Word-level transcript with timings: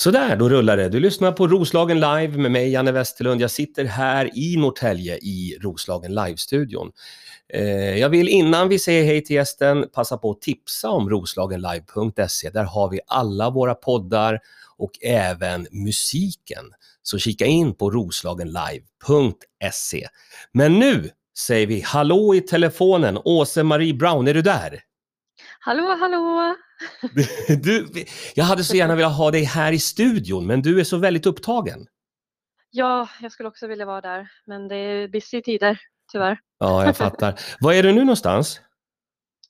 Sådär, 0.00 0.36
då 0.36 0.48
rullar 0.48 0.76
det. 0.76 0.88
Du 0.88 1.00
lyssnar 1.00 1.32
på 1.32 1.46
Roslagen 1.46 2.00
Live 2.00 2.38
med 2.38 2.50
mig, 2.50 2.72
Janne 2.72 2.92
Westerlund. 2.92 3.40
Jag 3.40 3.50
sitter 3.50 3.84
här 3.84 4.38
i 4.38 4.56
Norrtälje 4.56 5.16
i 5.16 5.58
Roslagen 5.60 6.14
Live-studion. 6.14 6.92
Eh, 7.52 7.98
jag 7.98 8.08
vill 8.08 8.28
innan 8.28 8.68
vi 8.68 8.78
säger 8.78 9.04
hej 9.04 9.24
till 9.24 9.36
gästen 9.36 9.86
passa 9.92 10.18
på 10.18 10.30
att 10.30 10.40
tipsa 10.40 10.90
om 10.90 11.10
roslagenlive.se. 11.10 12.50
Där 12.50 12.64
har 12.64 12.90
vi 12.90 13.00
alla 13.06 13.50
våra 13.50 13.74
poddar 13.74 14.40
och 14.76 14.90
även 15.02 15.66
musiken. 15.70 16.64
Så 17.02 17.18
kika 17.18 17.46
in 17.46 17.74
på 17.74 17.90
roslagenlive.se. 17.90 20.08
Men 20.52 20.78
nu 20.78 21.10
säger 21.38 21.66
vi 21.66 21.80
hallå 21.80 22.34
i 22.34 22.40
telefonen. 22.40 23.18
Åse-Marie 23.24 23.94
Brown, 23.94 24.28
är 24.28 24.34
du 24.34 24.42
där? 24.42 24.80
Hallå, 25.60 25.96
hallå! 26.00 26.56
Du, 27.62 27.88
jag 28.34 28.44
hade 28.44 28.64
så 28.64 28.76
gärna 28.76 28.94
velat 28.94 29.16
ha 29.16 29.30
dig 29.30 29.44
här 29.44 29.72
i 29.72 29.78
studion, 29.78 30.46
men 30.46 30.62
du 30.62 30.80
är 30.80 30.84
så 30.84 30.96
väldigt 30.96 31.26
upptagen. 31.26 31.86
Ja, 32.70 33.08
jag 33.20 33.32
skulle 33.32 33.48
också 33.48 33.66
vilja 33.66 33.86
vara 33.86 34.00
där, 34.00 34.28
men 34.46 34.68
det 34.68 34.76
är 34.76 35.08
busy 35.08 35.42
tider, 35.42 35.78
tyvärr. 36.12 36.38
Ja, 36.58 36.86
jag 36.86 36.96
fattar. 36.96 37.40
Var 37.60 37.72
är 37.72 37.82
du 37.82 37.92
nu 37.92 38.00
någonstans? 38.00 38.60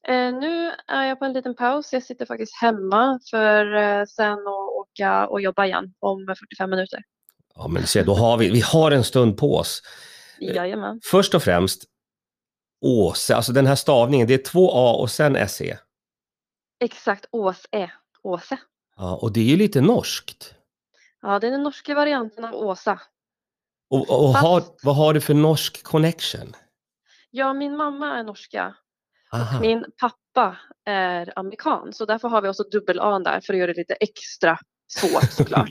Eh, 0.08 0.14
nu 0.14 0.72
är 0.88 1.04
jag 1.04 1.18
på 1.18 1.24
en 1.24 1.32
liten 1.32 1.54
paus. 1.54 1.92
Jag 1.92 2.02
sitter 2.02 2.26
faktiskt 2.26 2.54
hemma 2.60 3.20
för 3.30 3.74
eh, 3.74 4.04
sen 4.04 4.32
att 4.32 4.70
åka 4.80 5.26
och 5.26 5.40
jobba 5.40 5.66
igen 5.66 5.94
om 5.98 6.26
45 6.38 6.70
minuter. 6.70 7.02
Ja, 7.54 7.68
men 7.68 7.86
se, 7.86 8.02
då 8.02 8.14
har 8.14 8.36
vi, 8.36 8.50
vi 8.50 8.60
har 8.60 8.90
en 8.90 9.04
stund 9.04 9.36
på 9.36 9.56
oss. 9.56 9.82
Jajamän. 10.40 11.00
Först 11.04 11.34
och 11.34 11.42
främst, 11.42 11.84
Åse, 12.80 13.36
alltså 13.36 13.52
den 13.52 13.66
här 13.66 13.74
stavningen, 13.74 14.26
det 14.26 14.34
är 14.34 14.44
två 14.44 14.70
A 14.72 14.92
och 14.92 15.10
sen 15.10 15.48
SE. 15.48 15.78
Exakt, 16.80 17.26
Åse. 17.30 17.90
Åse. 18.22 18.58
Ja, 18.96 19.16
och 19.16 19.32
det 19.32 19.40
är 19.40 19.44
ju 19.44 19.56
lite 19.56 19.80
norskt. 19.80 20.54
Ja, 21.22 21.38
det 21.38 21.46
är 21.46 21.50
den 21.50 21.62
norska 21.62 21.94
varianten 21.94 22.44
av 22.44 22.54
Åsa. 22.54 23.00
Och, 23.90 24.10
och 24.10 24.34
har, 24.34 24.62
vad 24.82 24.96
har 24.96 25.14
du 25.14 25.20
för 25.20 25.34
norsk 25.34 25.82
connection? 25.82 26.56
Ja, 27.30 27.52
min 27.52 27.76
mamma 27.76 28.18
är 28.18 28.24
norska 28.24 28.76
Aha. 29.32 29.56
och 29.56 29.60
min 29.60 29.84
pappa 30.00 30.56
är 30.84 31.38
amerikan. 31.38 31.92
Så 31.92 32.04
därför 32.04 32.28
har 32.28 32.42
vi 32.42 32.48
också 32.48 32.62
dubbel-A 32.62 33.18
där 33.18 33.40
för 33.40 33.52
att 33.52 33.58
göra 33.58 33.72
det 33.72 33.78
lite 33.78 33.94
extra 33.94 34.58
svårt 34.88 35.30
såklart. 35.30 35.70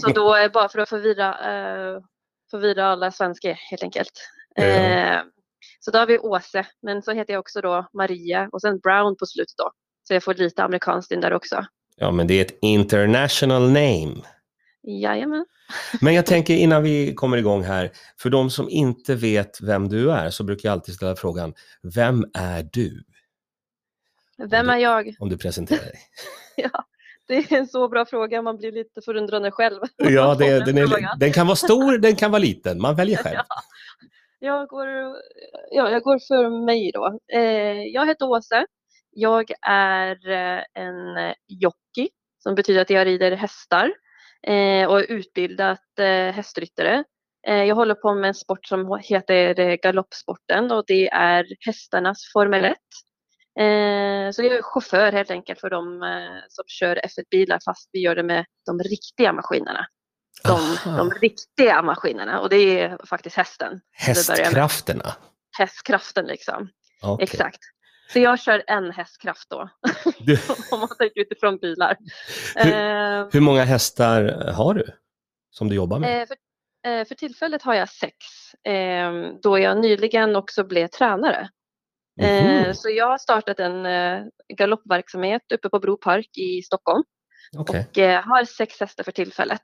så 0.00 0.08
då 0.08 0.34
är 0.34 0.48
bara 0.48 0.68
för 0.68 0.78
att 0.78 0.88
förvirra, 0.88 1.28
eh, 1.28 2.00
förvirra 2.50 2.86
alla 2.86 3.10
svenskar 3.10 3.52
helt 3.52 3.82
enkelt. 3.82 4.12
Eh, 4.56 5.20
så 5.80 5.90
då 5.90 5.98
har 5.98 6.06
vi 6.06 6.18
Åse, 6.18 6.66
men 6.82 7.02
så 7.02 7.12
heter 7.12 7.32
jag 7.32 7.40
också 7.40 7.60
då 7.60 7.88
Maria 7.92 8.48
och 8.52 8.60
sen 8.60 8.78
Brown 8.78 9.16
på 9.16 9.26
slutet 9.26 9.56
då. 9.56 9.70
Så 10.08 10.14
jag 10.14 10.22
får 10.22 10.34
lite 10.34 10.62
amerikanskt 10.62 11.12
in 11.12 11.20
där 11.20 11.32
också. 11.32 11.66
Ja, 11.96 12.10
men 12.10 12.26
det 12.26 12.34
är 12.34 12.44
ett 12.44 12.58
international 12.62 13.62
name. 13.62 14.14
Jajamän. 14.82 15.46
Men 16.00 16.14
jag 16.14 16.26
tänker 16.26 16.54
innan 16.54 16.82
vi 16.82 17.14
kommer 17.14 17.36
igång 17.36 17.62
här, 17.62 17.90
för 18.20 18.30
de 18.30 18.50
som 18.50 18.68
inte 18.68 19.14
vet 19.14 19.60
vem 19.60 19.88
du 19.88 20.10
är 20.12 20.30
så 20.30 20.44
brukar 20.44 20.68
jag 20.68 20.72
alltid 20.72 20.94
ställa 20.94 21.16
frågan, 21.16 21.54
vem 21.94 22.24
är 22.34 22.68
du? 22.72 23.04
Vem 24.50 24.68
är 24.68 24.76
jag? 24.76 25.16
Om 25.18 25.28
du 25.28 25.38
presenterar 25.38 25.80
dig. 25.80 26.00
Ja, 26.56 26.84
det 27.26 27.36
är 27.36 27.52
en 27.52 27.66
så 27.66 27.88
bra 27.88 28.06
fråga. 28.06 28.42
Man 28.42 28.56
blir 28.56 28.72
lite 28.72 29.00
förundrande 29.02 29.50
själv. 29.50 29.80
Ja, 29.96 30.34
det, 30.34 30.64
Den 30.64 30.78
är, 30.78 31.18
den 31.18 31.32
kan 31.32 31.46
vara 31.46 31.56
stor, 31.56 31.98
den 31.98 32.16
kan 32.16 32.30
vara 32.30 32.42
liten, 32.42 32.80
man 32.80 32.96
väljer 32.96 33.16
själv. 33.22 33.36
Ja. 33.36 33.44
Jag 34.38 34.68
går, 34.68 34.88
ja, 35.70 35.90
jag 35.90 36.02
går 36.02 36.18
för 36.28 36.64
mig 36.66 36.90
då. 36.94 37.18
Eh, 37.32 37.82
jag 37.92 38.06
heter 38.06 38.26
Åse. 38.26 38.66
Jag 39.10 39.52
är 39.66 40.28
eh, 40.28 40.62
en 40.74 41.34
jockey 41.46 42.08
som 42.38 42.54
betyder 42.54 42.80
att 42.80 42.90
jag 42.90 43.06
rider 43.06 43.32
hästar 43.32 43.92
eh, 44.46 44.88
och 44.88 45.00
är 45.00 45.10
utbildat 45.12 45.98
eh, 45.98 46.34
hästryttare. 46.34 47.04
Eh, 47.46 47.64
jag 47.64 47.76
håller 47.76 47.94
på 47.94 48.14
med 48.14 48.28
en 48.28 48.34
sport 48.34 48.66
som 48.66 49.00
heter 49.02 49.60
eh, 49.60 49.74
galoppsporten 49.74 50.70
och 50.70 50.84
det 50.86 51.08
är 51.08 51.46
hästarnas 51.66 52.32
Formel 52.32 52.64
1. 52.64 52.76
Eh, 53.60 54.30
så 54.32 54.42
jag 54.42 54.52
är 54.56 54.62
chaufför 54.62 55.12
helt 55.12 55.30
enkelt 55.30 55.60
för 55.60 55.70
de 55.70 56.02
eh, 56.02 56.42
som 56.48 56.64
kör 56.66 56.96
F1-bilar 56.96 57.60
fast 57.64 57.90
vi 57.92 58.00
gör 58.00 58.14
det 58.14 58.22
med 58.22 58.46
de 58.66 58.78
riktiga 58.78 59.32
maskinerna. 59.32 59.86
De, 60.44 60.76
de 60.96 61.10
riktiga 61.10 61.82
maskinerna 61.82 62.40
och 62.40 62.48
det 62.48 62.80
är 62.80 63.06
faktiskt 63.06 63.36
hästen. 63.36 63.80
Hästkrafterna. 63.92 65.14
Hästkraften 65.58 66.26
liksom. 66.26 66.68
Okej. 67.02 67.24
Exakt. 67.24 67.58
Så 68.12 68.18
jag 68.18 68.40
kör 68.40 68.62
en 68.66 68.90
hästkraft 68.90 69.50
då, 69.50 69.68
Du, 70.18 70.38
om 70.72 70.80
man 70.80 70.88
tänker 70.98 71.20
utifrån 71.20 71.56
bilar. 71.58 71.96
Hur- 72.54 72.72
Eh, 72.72 73.26
hur 73.32 73.40
många 73.40 73.64
hästar 73.64 74.52
har 74.52 74.74
du 74.74 74.86
som 75.50 75.68
du 75.68 75.74
jobbar 75.76 75.98
med? 75.98 76.22
eh, 76.22 76.26
för, 76.26 76.36
eh, 76.90 77.04
för 77.04 77.14
tillfället 77.14 77.62
har 77.62 77.74
jag 77.74 77.88
sex, 77.88 78.14
eh, 78.64 79.12
då 79.42 79.58
jag 79.58 79.78
nyligen 79.80 80.36
också 80.36 80.64
blev 80.64 80.86
tränare. 80.88 81.48
Mhm. 82.20 82.74
Så 82.74 82.90
jag 82.90 83.06
har 83.06 83.18
startat 83.18 83.60
en 83.60 83.86
galoppverksamhet 84.56 85.42
uppe 85.54 85.68
på 85.68 85.78
Bro 85.78 85.96
Park 85.96 86.30
i 86.38 86.62
Stockholm 86.62 87.04
Okej. 87.56 87.86
och 87.90 87.98
har 88.24 88.44
sex 88.44 88.80
hästar 88.80 89.04
för 89.04 89.12
tillfället 89.12 89.62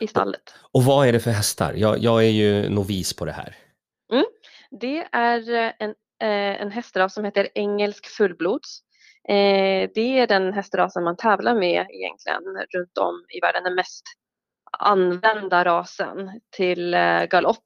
i 0.00 0.06
stallet. 0.06 0.54
Och 0.72 0.84
vad 0.84 1.08
är 1.08 1.12
det 1.12 1.20
för 1.20 1.30
hästar? 1.30 1.72
Jag, 1.76 1.98
jag 1.98 2.24
är 2.24 2.28
ju 2.30 2.68
novis 2.68 3.16
på 3.16 3.24
det 3.24 3.32
här. 3.32 3.56
Det 4.80 5.08
är 5.12 5.72
en, 5.78 5.94
en 6.28 6.70
hästras 6.70 7.14
som 7.14 7.24
heter 7.24 7.48
engelsk 7.54 8.06
fullblods. 8.06 8.80
Eh, 9.28 9.90
det 9.94 10.18
är 10.18 10.26
den 10.26 10.52
hästrasen 10.52 11.04
man 11.04 11.16
tävlar 11.16 11.54
med 11.54 11.86
egentligen 11.90 12.42
runt 12.74 12.98
om 12.98 13.24
i 13.36 13.40
världen, 13.40 13.64
den 13.64 13.74
mest 13.74 14.04
använda 14.78 15.64
rasen 15.64 16.40
till 16.56 16.94
eh, 16.94 17.24
galopp. 17.24 17.64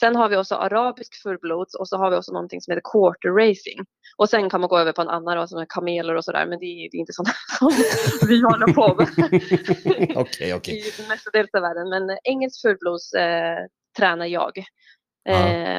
Sen 0.00 0.16
har 0.16 0.28
vi 0.28 0.36
också 0.36 0.54
arabisk 0.54 1.22
fullblods 1.22 1.74
och 1.74 1.88
så 1.88 1.96
har 1.96 2.10
vi 2.10 2.16
också 2.16 2.32
någonting 2.32 2.60
som 2.60 2.72
heter 2.72 2.90
quarter 2.92 3.28
racing. 3.28 3.86
Och 4.16 4.28
sen 4.28 4.50
kan 4.50 4.60
man 4.60 4.68
gå 4.68 4.78
över 4.78 4.92
på 4.92 5.02
en 5.02 5.08
annan 5.08 5.34
ras 5.34 5.50
som 5.50 5.58
är 5.58 5.66
kameler 5.68 6.14
och 6.14 6.24
sådär 6.24 6.46
men 6.46 6.58
det 6.58 6.66
är, 6.66 6.90
det 6.90 6.96
är 6.96 7.00
inte 7.00 7.12
sånt 7.12 7.28
som 7.58 8.28
vi 8.28 8.42
håller 8.42 8.72
på 8.72 8.94
med 8.94 10.16
Okej, 10.16 10.54
okej. 10.54 10.74
i 10.98 11.08
mestadels 11.08 11.54
av 11.54 11.62
världen. 11.62 11.88
Men 11.88 12.10
eh, 12.10 12.16
engelsk 12.24 12.62
fullblods 12.62 13.12
eh, 13.12 13.58
tränar 13.98 14.26
jag. 14.26 14.64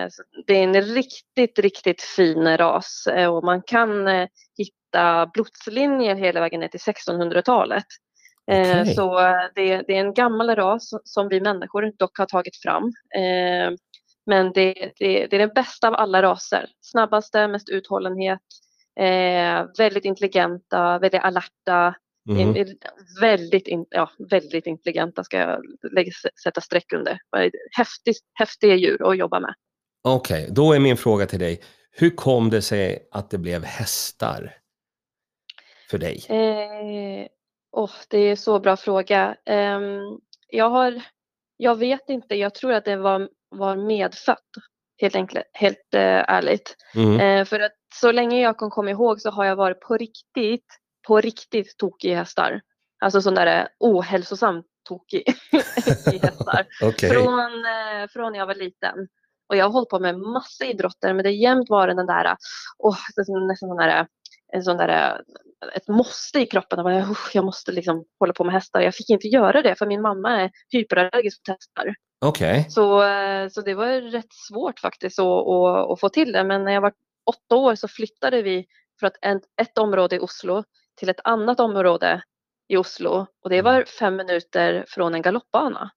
Så 0.09 0.23
det 0.47 0.53
är 0.53 0.63
en 0.63 0.81
riktigt, 0.81 1.59
riktigt 1.59 2.01
fin 2.01 2.57
ras 2.57 3.07
eh, 3.07 3.27
och 3.27 3.43
man 3.43 3.61
kan 3.61 4.07
eh, 4.07 4.27
hitta 4.57 5.29
blodslinjer 5.33 6.15
hela 6.15 6.39
vägen 6.39 6.59
ner 6.59 6.67
till 6.67 6.79
1600-talet. 6.79 7.83
Eh, 8.51 8.81
Okej. 8.81 8.95
Så 8.95 9.19
det, 9.55 9.81
det 9.87 9.95
är 9.95 9.99
en 9.99 10.13
gammal 10.13 10.55
ras 10.55 10.89
som 11.03 11.29
vi 11.29 11.41
människor 11.41 11.91
dock 11.97 12.17
har 12.17 12.25
tagit 12.25 12.57
fram. 12.61 12.91
Men 14.25 14.51
det, 14.53 14.73
det, 14.73 15.27
det 15.27 15.35
är 15.35 15.39
den 15.39 15.53
bästa 15.55 15.87
av 15.87 15.93
alla 15.93 16.21
raser. 16.21 16.69
Snabbaste, 16.81 17.47
mest 17.47 17.69
uthållenhet, 17.69 18.39
väldigt 19.77 20.05
intelligenta, 20.05 20.99
väldigt 20.99 21.21
alerta, 21.21 21.95
Mhm. 22.29 22.39
in- 22.39 22.77
väldigt, 23.21 23.67
in, 23.67 23.85
ja, 23.89 24.11
väldigt 24.29 24.67
intelligenta 24.67 25.23
ska 25.23 25.37
jag 25.37 25.61
lägga, 25.91 26.11
sätta 26.43 26.61
streck 26.61 26.93
under. 26.93 27.19
Häftigt, 27.77 28.17
häftiga 28.33 28.75
djur 28.75 29.09
att 29.09 29.17
jobba 29.17 29.39
med. 29.39 29.53
Okej, 30.03 30.47
då 30.51 30.73
är 30.73 30.79
min 30.79 30.97
fråga 30.97 31.25
till 31.25 31.39
dig. 31.39 31.61
Hur 31.91 32.09
kom 32.09 32.49
det 32.49 32.61
sig 32.61 33.07
att 33.11 33.29
det 33.29 33.37
blev 33.37 33.63
hästar 33.63 34.57
för 35.89 35.97
dig? 35.97 36.25
Eh, 36.29 37.27
åh, 37.71 37.91
det 38.09 38.17
är 38.17 38.31
en 38.31 38.37
så 38.37 38.59
bra 38.59 38.77
fråga. 38.77 39.35
Ehm, 39.45 40.19
jag, 40.47 40.69
har, 40.69 41.01
jag 41.57 41.75
vet 41.75 42.09
inte, 42.09 42.35
jag 42.35 42.55
tror 42.55 42.73
att 42.73 42.85
det 42.85 42.95
var, 42.95 43.29
var 43.49 43.75
medfött. 43.75 44.49
Helt, 45.01 45.15
enkelt, 45.15 45.45
helt 45.53 45.93
eh, 45.93 46.01
ärligt. 46.01 46.75
Mm. 46.95 47.19
Eh, 47.19 47.45
för 47.45 47.59
att 47.59 47.71
så 47.95 48.11
länge 48.11 48.41
jag 48.41 48.59
kan 48.59 48.69
komma 48.69 48.89
ihåg 48.89 49.21
så 49.21 49.29
har 49.29 49.45
jag 49.45 49.55
varit 49.55 49.79
på 49.79 49.97
riktigt, 49.97 50.65
på 51.07 51.21
riktigt 51.21 51.77
tokig 51.77 52.11
i 52.11 52.15
hästar. 52.15 52.61
Alltså 53.01 53.21
sån 53.21 53.35
där 53.35 53.67
ohälsosam 53.79 54.63
tokig 54.89 55.23
i 56.13 56.17
hästar. 56.17 56.65
Okej. 56.83 57.09
Från, 57.09 57.39
eh, 57.39 58.07
från 58.09 58.31
när 58.31 58.39
jag 58.39 58.45
var 58.47 58.55
liten. 58.55 59.07
Och 59.49 59.55
jag 59.57 59.65
har 59.65 59.71
hållit 59.71 59.89
på 59.89 59.99
med 59.99 60.19
massa 60.19 60.65
idrotter 60.65 61.13
men 61.13 61.23
det 61.23 61.29
har 61.29 61.33
jämt 61.35 61.69
varit 61.69 61.95
den 61.97 62.05
där, 62.05 62.35
som- 63.25 63.47
nästan 63.47 63.69
sån 63.69 63.77
där, 63.77 64.07
en 64.53 64.63
sån 64.63 64.77
där, 64.77 65.21
ett 65.73 65.87
måste 65.87 66.39
i 66.39 66.45
kroppen. 66.45 66.77
Jag, 66.79 66.83
bara, 66.85 67.11
"Usch, 67.11 67.31
jag 67.35 67.45
måste 67.45 67.71
liksom 67.71 68.05
hålla 68.19 68.33
på 68.33 68.43
med 68.43 68.53
hästar. 68.53 68.81
Jag 68.81 68.95
fick 68.95 69.09
inte 69.09 69.27
göra 69.27 69.61
det 69.61 69.75
för 69.75 69.85
min 69.85 70.01
mamma 70.01 70.41
är 70.41 70.51
hyperallergisk 70.69 71.41
mot 71.49 71.55
hästar. 71.57 71.95
Okej. 72.25 72.65
Så, 72.69 73.03
eh, 73.03 73.47
så 73.49 73.61
det 73.61 73.73
var 73.73 73.87
rätt 74.11 74.33
svårt 74.49 74.79
faktiskt 74.79 75.19
att, 75.19 75.25
att, 75.47 75.91
att 75.91 75.99
få 75.99 76.09
till 76.09 76.31
det. 76.31 76.43
Men 76.43 76.63
när 76.63 76.71
jag 76.71 76.81
var 76.81 76.93
åtta 77.25 77.55
år 77.55 77.75
så 77.75 77.87
flyttade 77.87 78.41
vi 78.41 78.65
från 78.99 79.07
ett, 79.07 79.17
ett, 79.25 79.43
ett 79.61 79.77
område 79.77 80.15
i 80.15 80.19
Oslo 80.19 80.63
till 81.01 81.09
ett 81.09 81.19
annat 81.23 81.59
område 81.59 82.21
i 82.67 82.77
Oslo. 82.77 83.25
Och 83.43 83.49
det 83.49 83.61
var 83.61 83.83
fem 83.83 84.15
minuter 84.15 84.85
från 84.87 85.15
en 85.15 85.21
galoppbana. 85.21 85.91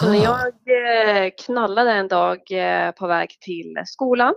Så 0.00 0.08
när 0.10 0.26
Aha. 0.26 0.50
jag 0.66 1.26
eh, 1.26 1.30
knallade 1.44 1.90
en 1.92 2.08
dag 2.08 2.38
eh, 2.50 2.90
på 2.90 3.06
väg 3.06 3.30
till 3.40 3.74
skolan 3.86 4.34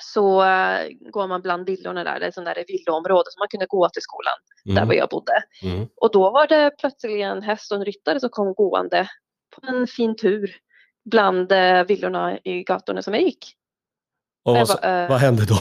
så 0.00 0.44
eh, 0.44 0.88
går 1.12 1.28
man 1.28 1.42
bland 1.42 1.66
villorna 1.66 2.04
där, 2.04 2.20
det 2.20 2.26
är 2.26 2.30
sånt 2.30 2.46
där 2.46 2.64
villaområde 2.68 3.30
så 3.30 3.38
man 3.38 3.48
kunde 3.48 3.66
gå 3.66 3.88
till 3.88 4.02
skolan 4.02 4.34
där 4.64 4.72
Mm. 4.72 4.88
var 4.88 4.94
jag 4.94 5.08
bodde. 5.08 5.42
Mm. 5.62 5.86
Och 5.96 6.10
då 6.12 6.30
var 6.30 6.46
det 6.46 6.70
plötsligt 6.78 7.20
en 7.20 7.42
häst 7.42 7.72
och 7.72 7.78
en 7.78 7.84
ryttare 7.84 8.20
som 8.20 8.30
kom 8.30 8.54
gående 8.54 9.08
på 9.56 9.66
en 9.66 9.86
fin 9.86 10.16
tur 10.16 10.56
bland 11.10 11.52
villorna 11.86 12.38
i 12.38 12.62
gatorna 12.62 13.02
som 13.02 13.14
jag 13.14 13.22
gick. 13.22 13.54
Och 14.44 14.56
Jag 14.56 14.66
vad, 14.66 14.80
bara, 14.82 15.08
vad 15.08 15.18
hände 15.18 15.46
då? 15.46 15.54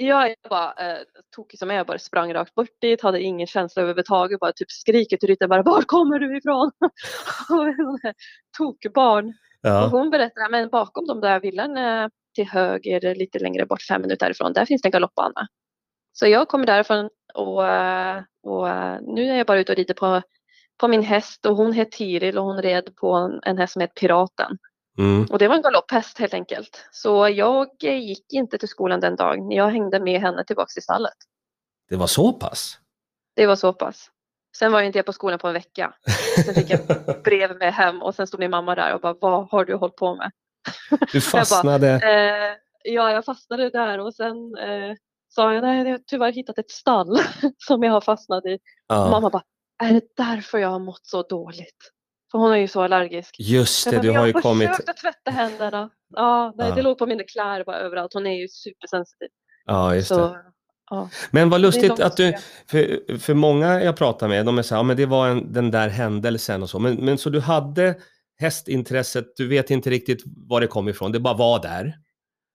Ja, 0.00 0.26
jag 0.28 0.36
bara 0.50 0.72
eh, 0.72 0.98
tokig 1.36 1.58
som 1.58 1.70
jag 1.70 1.80
är, 1.80 1.84
bara 1.84 1.98
sprang 1.98 2.34
rakt 2.34 2.54
bort 2.54 2.68
dit, 2.80 3.02
hade 3.02 3.20
ingen 3.22 3.46
känsla 3.46 3.82
överhuvudtaget, 3.82 4.40
bara 4.40 4.52
typ 4.52 4.70
skriker 4.70 5.16
till 5.16 5.28
ryttaren 5.28 5.48
bara 5.48 5.62
var 5.62 5.82
kommer 5.82 6.18
du 6.18 6.38
ifrån? 6.38 6.70
Och 7.50 8.14
Tokbarn. 8.58 9.26
Och 9.28 9.34
Ja. 9.60 9.88
hon 9.88 10.10
berättar, 10.10 10.50
men 10.50 10.68
bakom 10.68 11.06
de 11.06 11.20
där 11.20 11.40
villan 11.40 11.76
till 12.34 12.48
höger 12.48 13.14
lite 13.14 13.38
längre 13.38 13.66
bort, 13.66 13.82
fem 13.82 14.02
minuter 14.02 14.26
därifrån, 14.26 14.52
där 14.52 14.64
finns 14.64 14.82
det 14.82 14.88
en 14.88 14.92
galoppbana. 14.92 15.46
Så 16.12 16.26
jag 16.26 16.48
kommer 16.48 16.66
därifrån 16.66 17.10
och, 17.34 17.66
eh, 17.66 18.22
och 18.42 18.68
eh, 18.68 18.98
nu 19.02 19.30
är 19.30 19.36
jag 19.36 19.46
bara 19.46 19.58
ute 19.60 19.72
och 19.72 19.76
rider 19.78 19.94
på, 19.94 20.22
på 20.80 20.88
min 20.88 21.02
häst 21.02 21.46
och 21.46 21.56
hon 21.56 21.72
heter 21.72 21.90
Tiril 21.90 22.38
och 22.38 22.44
hon 22.44 22.62
red 22.62 22.96
på 22.96 23.40
en 23.44 23.58
häst 23.58 23.72
som 23.72 23.80
heter 23.80 24.00
Piraten. 24.00 24.58
Mm. 24.98 25.26
Och 25.30 25.38
det 25.38 25.48
var 25.48 25.56
en 25.56 25.62
galopphäst 25.62 26.18
helt 26.18 26.34
enkelt. 26.34 26.86
Så 26.90 27.28
jag 27.28 27.68
gick 27.80 28.32
inte 28.32 28.58
till 28.58 28.68
skolan 28.68 29.00
den 29.00 29.16
dagen. 29.16 29.50
Jag 29.50 29.68
hängde 29.68 30.00
med 30.00 30.20
henne 30.20 30.44
tillbaks 30.44 30.74
till 30.74 30.82
stallet. 30.82 31.14
Det 31.88 31.96
var 31.96 32.06
så 32.06 32.32
pass? 32.32 32.78
Det 33.36 33.46
var 33.46 33.56
så 33.56 33.72
pass. 33.72 34.10
Sen 34.56 34.72
var 34.72 34.78
jag 34.78 34.86
inte 34.86 35.02
på 35.02 35.12
skolan 35.12 35.38
på 35.38 35.48
en 35.48 35.54
vecka. 35.54 35.94
Sen 36.44 36.54
fick 36.54 36.70
jag 36.70 36.80
brev 37.24 37.56
med 37.56 37.74
hem 37.74 38.02
och 38.02 38.14
sen 38.14 38.26
stod 38.26 38.40
min 38.40 38.50
mamma 38.50 38.74
där 38.74 38.94
och 38.94 39.00
bara, 39.00 39.14
vad 39.20 39.48
har 39.50 39.64
du 39.64 39.74
hållit 39.74 39.96
på 39.96 40.14
med? 40.14 40.30
Du 41.12 41.20
fastnade? 41.20 41.88
Eh, 41.88 42.56
ja, 42.92 43.12
jag 43.12 43.24
fastnade 43.24 43.70
där 43.70 43.98
och 43.98 44.14
sen 44.14 44.56
eh, 44.56 44.96
sa 45.28 45.54
jag, 45.54 45.62
nej, 45.62 45.84
jag 45.84 45.90
har 45.90 45.98
tyvärr 46.06 46.32
hittat 46.32 46.58
ett 46.58 46.70
stall 46.70 47.18
som 47.58 47.82
jag 47.82 47.92
har 47.92 48.00
fastnat 48.00 48.46
i. 48.46 48.58
Ja. 48.86 49.10
mamma 49.10 49.30
bara, 49.30 49.42
är 49.82 49.92
det 49.92 50.16
därför 50.16 50.58
jag 50.58 50.68
har 50.68 50.78
mått 50.78 51.06
så 51.06 51.22
dåligt? 51.22 51.92
För 52.30 52.38
hon 52.38 52.52
är 52.52 52.56
ju 52.56 52.68
så 52.68 52.82
allergisk. 52.82 53.36
Just 53.38 53.90
det, 53.90 53.98
du 54.00 54.06
"Men 54.08 54.16
har 54.16 54.26
ju 54.26 54.32
jag 54.32 54.42
kommit... 54.42 54.68
försökte 54.70 54.92
tvätta 54.92 55.30
händerna. 55.30 55.90
Ja, 56.16 56.54
nej, 56.56 56.68
Ja. 56.68 56.74
det 56.74 56.82
låg 56.82 56.98
på 56.98 57.06
mina 57.06 57.22
kläder 57.22 57.64
bara 57.64 57.76
överallt. 57.78 58.14
Hon 58.14 58.26
är 58.26 58.40
ju 58.40 58.48
supersensitiv. 58.48 59.28
Ja, 59.64 59.94
just 59.94 60.08
det. 60.08 60.14
Så, 60.14 60.36
ja. 60.90 61.08
Men 61.30 61.50
vad 61.50 61.60
Det 61.60 61.62
lustigt 61.66 62.00
att 62.00 62.16
du, 62.16 62.34
för, 62.66 63.18
för 63.18 63.34
många 63.34 63.82
jag 63.82 63.96
pratar 63.96 64.28
med, 64.28 64.46
de 64.46 64.58
är 64.58 64.62
så 64.62 64.74
här, 64.74 64.78
ja 64.78 64.82
men 64.82 64.96
det 64.96 65.06
var 65.06 65.28
en, 65.28 65.52
den 65.52 65.70
där 65.70 65.88
händelsen 65.88 66.62
och 66.62 66.70
så. 66.70 66.78
Men, 66.78 66.94
men 66.94 67.18
så 67.18 67.30
du 67.30 67.40
hade 67.40 67.98
hästintresset, 68.38 69.24
du 69.36 69.48
vet 69.48 69.70
inte 69.70 69.90
riktigt 69.90 70.22
var 70.26 70.60
det 70.60 70.66
kom 70.66 70.88
ifrån, 70.88 71.12
det 71.12 71.20
bara 71.20 71.34
var 71.36 71.62
där. 71.62 71.94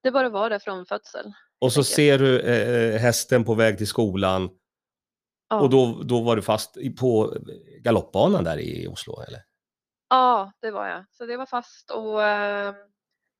Det 0.03 0.11
bara 0.11 0.29
var 0.29 0.49
det 0.49 0.59
från 0.59 0.85
födsel. 0.85 1.25
Och 1.61 1.73
så 1.73 1.79
enkelt. 1.79 1.87
ser 1.95 2.17
du 2.19 2.39
eh, 2.39 2.99
hästen 2.99 3.43
på 3.43 3.53
väg 3.53 3.77
till 3.77 3.87
skolan 3.87 4.49
Ja. 5.49 5.59
och 5.61 5.69
då, 5.69 6.01
då 6.03 6.21
var 6.21 6.35
du 6.35 6.41
fast 6.41 6.77
på 6.99 7.37
galoppbanan 7.81 8.43
där 8.43 8.57
i 8.59 8.87
Oslo, 8.87 9.21
eller? 9.27 9.39
Ja, 10.13 10.51
det 10.61 10.71
var 10.71 10.87
jag. 10.87 11.05
Så 11.11 11.25
det 11.25 11.37
var 11.37 11.45
fast 11.45 11.91
och, 11.91 12.23
eh, 12.23 12.73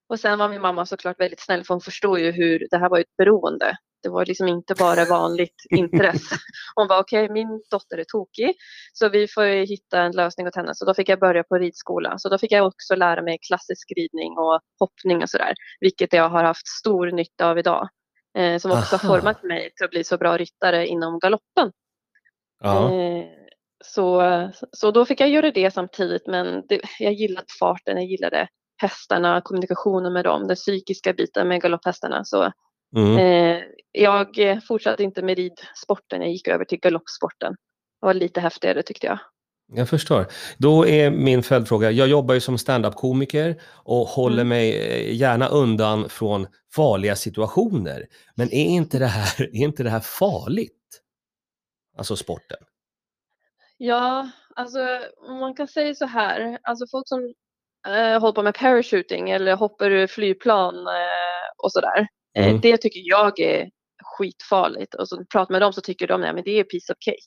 och 0.10 0.20
sen 0.20 0.40
var 0.40 0.50
min 0.50 0.62
mamma 0.62 0.86
såklart 0.86 1.20
väldigt 1.20 1.40
snäll 1.40 1.64
för 1.64 1.74
hon 1.74 1.82
förstod 1.82 2.20
ju 2.20 2.32
hur 2.32 2.68
det 2.72 2.78
här 2.78 2.90
var 2.90 3.00
ett 3.00 3.18
beroende. 3.18 3.78
Det 4.04 4.10
var 4.10 4.26
liksom 4.26 4.48
inte 4.48 4.76
bara 4.76 5.06
vanligt 5.06 5.66
intresse. 5.70 6.36
Hon 6.76 6.88
var 6.88 7.00
okej, 7.00 7.30
min 7.30 7.64
dotter 7.72 7.98
är 7.98 8.04
tokig 8.04 8.56
så 8.94 9.10
vi 9.10 9.28
får 9.28 9.46
ju 9.46 9.66
hitta 9.66 10.02
en 10.02 10.12
lösning 10.12 10.48
åt 10.48 10.56
henne. 10.56 10.76
Så 10.76 10.86
då 10.86 10.94
fick 10.94 11.10
jag 11.10 11.20
börja 11.20 11.44
på 11.44 11.58
ridskola. 11.58 12.18
Så 12.18 12.30
då 12.30 12.38
fick 12.38 12.52
jag 12.52 12.68
också 12.68 12.96
lära 12.96 13.22
mig 13.22 13.38
klassisk 13.48 13.92
ridning 13.96 14.38
och 14.38 14.62
hoppning 14.80 15.24
och 15.24 15.30
sådär. 15.30 15.54
Vilket 15.80 16.14
jag 16.14 16.30
har 16.30 16.44
haft 16.44 16.68
stor 16.68 17.12
nytta 17.12 17.50
av 17.50 17.58
idag. 17.58 17.90
Eh, 18.38 18.58
som 18.58 18.72
också 18.72 18.96
Aha. 18.96 19.08
har 19.08 19.18
format 19.18 19.44
mig 19.44 19.72
till 19.76 19.86
att 19.86 19.92
bli 19.92 20.04
så 20.04 20.18
bra 20.18 20.38
ryttare 20.38 20.88
inom 20.88 21.20
galoppen. 21.20 21.72
Ja. 22.64 22.94
Eh, 22.94 23.43
Så, 23.86 24.24
så 24.72 24.92
då 24.92 25.06
fick 25.06 25.22
jag 25.22 25.30
göra 25.30 25.52
det 25.52 25.74
samtidigt 25.74 26.28
men 26.28 26.64
det, 26.70 26.82
jag 27.00 27.14
gillade 27.14 27.46
farten, 27.60 27.98
jag 27.98 28.06
gillade 28.06 28.48
hästarna, 28.82 29.42
kommunikationen 29.42 30.14
med 30.14 30.24
dem, 30.26 30.48
den 30.48 30.56
psykiska 30.56 31.14
biten 31.14 31.48
med 31.48 31.62
galopphästarna. 31.62 32.24
Så 32.26 32.52
Mm. 32.96 33.18
eh, 33.18 33.62
jag 33.92 34.28
fortsatte 34.68 35.04
inte 35.04 35.22
med 35.22 35.38
ridsporten, 35.38 36.22
jag 36.22 36.32
gick 36.32 36.48
över 36.48 36.66
till 36.66 36.80
galoppsporten. 36.80 37.52
Det 38.02 38.06
var 38.06 38.14
lite 38.14 38.42
häftigare 38.42 38.84
tyckte 38.84 39.08
jag. 39.08 39.20
Jag 39.74 39.90
förstår. 39.90 40.28
Då 40.58 40.88
är 40.88 41.12
min 41.12 41.44
följdfråga, 41.44 41.92
jag 41.92 42.08
jobbar 42.08 42.34
ju 42.34 42.40
som 42.40 42.58
standup-komiker 42.58 43.62
och 43.74 44.08
håller 44.08 44.36
Mm. 44.42 44.48
mig 44.48 44.78
eh, 44.78 45.16
gärna 45.16 45.48
undan 45.48 46.10
från 46.10 46.48
farliga 46.76 47.16
situationer. 47.16 48.06
Men 48.36 48.54
är 48.54 48.66
inte 48.66 49.00
det 49.00 49.06
här, 49.08 49.42
är 49.56 49.64
inte 49.64 49.84
det 49.84 49.90
här 49.90 50.00
farligt? 50.00 51.02
Alltså 51.98 52.16
sporten. 52.16 52.58
Ja, 53.86 54.30
alltså 54.56 54.80
man 55.40 55.56
kan 55.56 55.68
säga 55.68 55.96
så 55.96 56.06
här, 56.06 56.58
alltså 56.64 56.86
folk 56.92 57.08
som 57.08 57.34
eh, 57.88 58.20
håller 58.22 58.32
på 58.34 58.44
med 58.44 58.56
parachuting 58.56 59.30
eller 59.30 59.56
hoppar 59.56 59.92
ur 59.92 60.08
flygplan 60.08 60.76
eh, 60.88 61.64
och 61.64 61.72
sådär. 61.72 62.08
Eh, 62.38 62.48
Mm. 62.48 62.62
det 62.62 62.78
tycker 62.78 63.00
jag 63.04 63.40
är 63.40 63.70
skitfarligt. 64.18 64.94
Och 64.96 65.08
så 65.10 65.26
pratar 65.26 65.52
med 65.52 65.62
dem 65.62 65.74
så 65.74 65.82
tycker 65.82 66.08
de 66.08 66.24
att 66.24 66.46
det 66.46 66.60
är 66.60 66.64
piece 66.64 66.94
of 66.94 66.98
cake. 67.00 67.18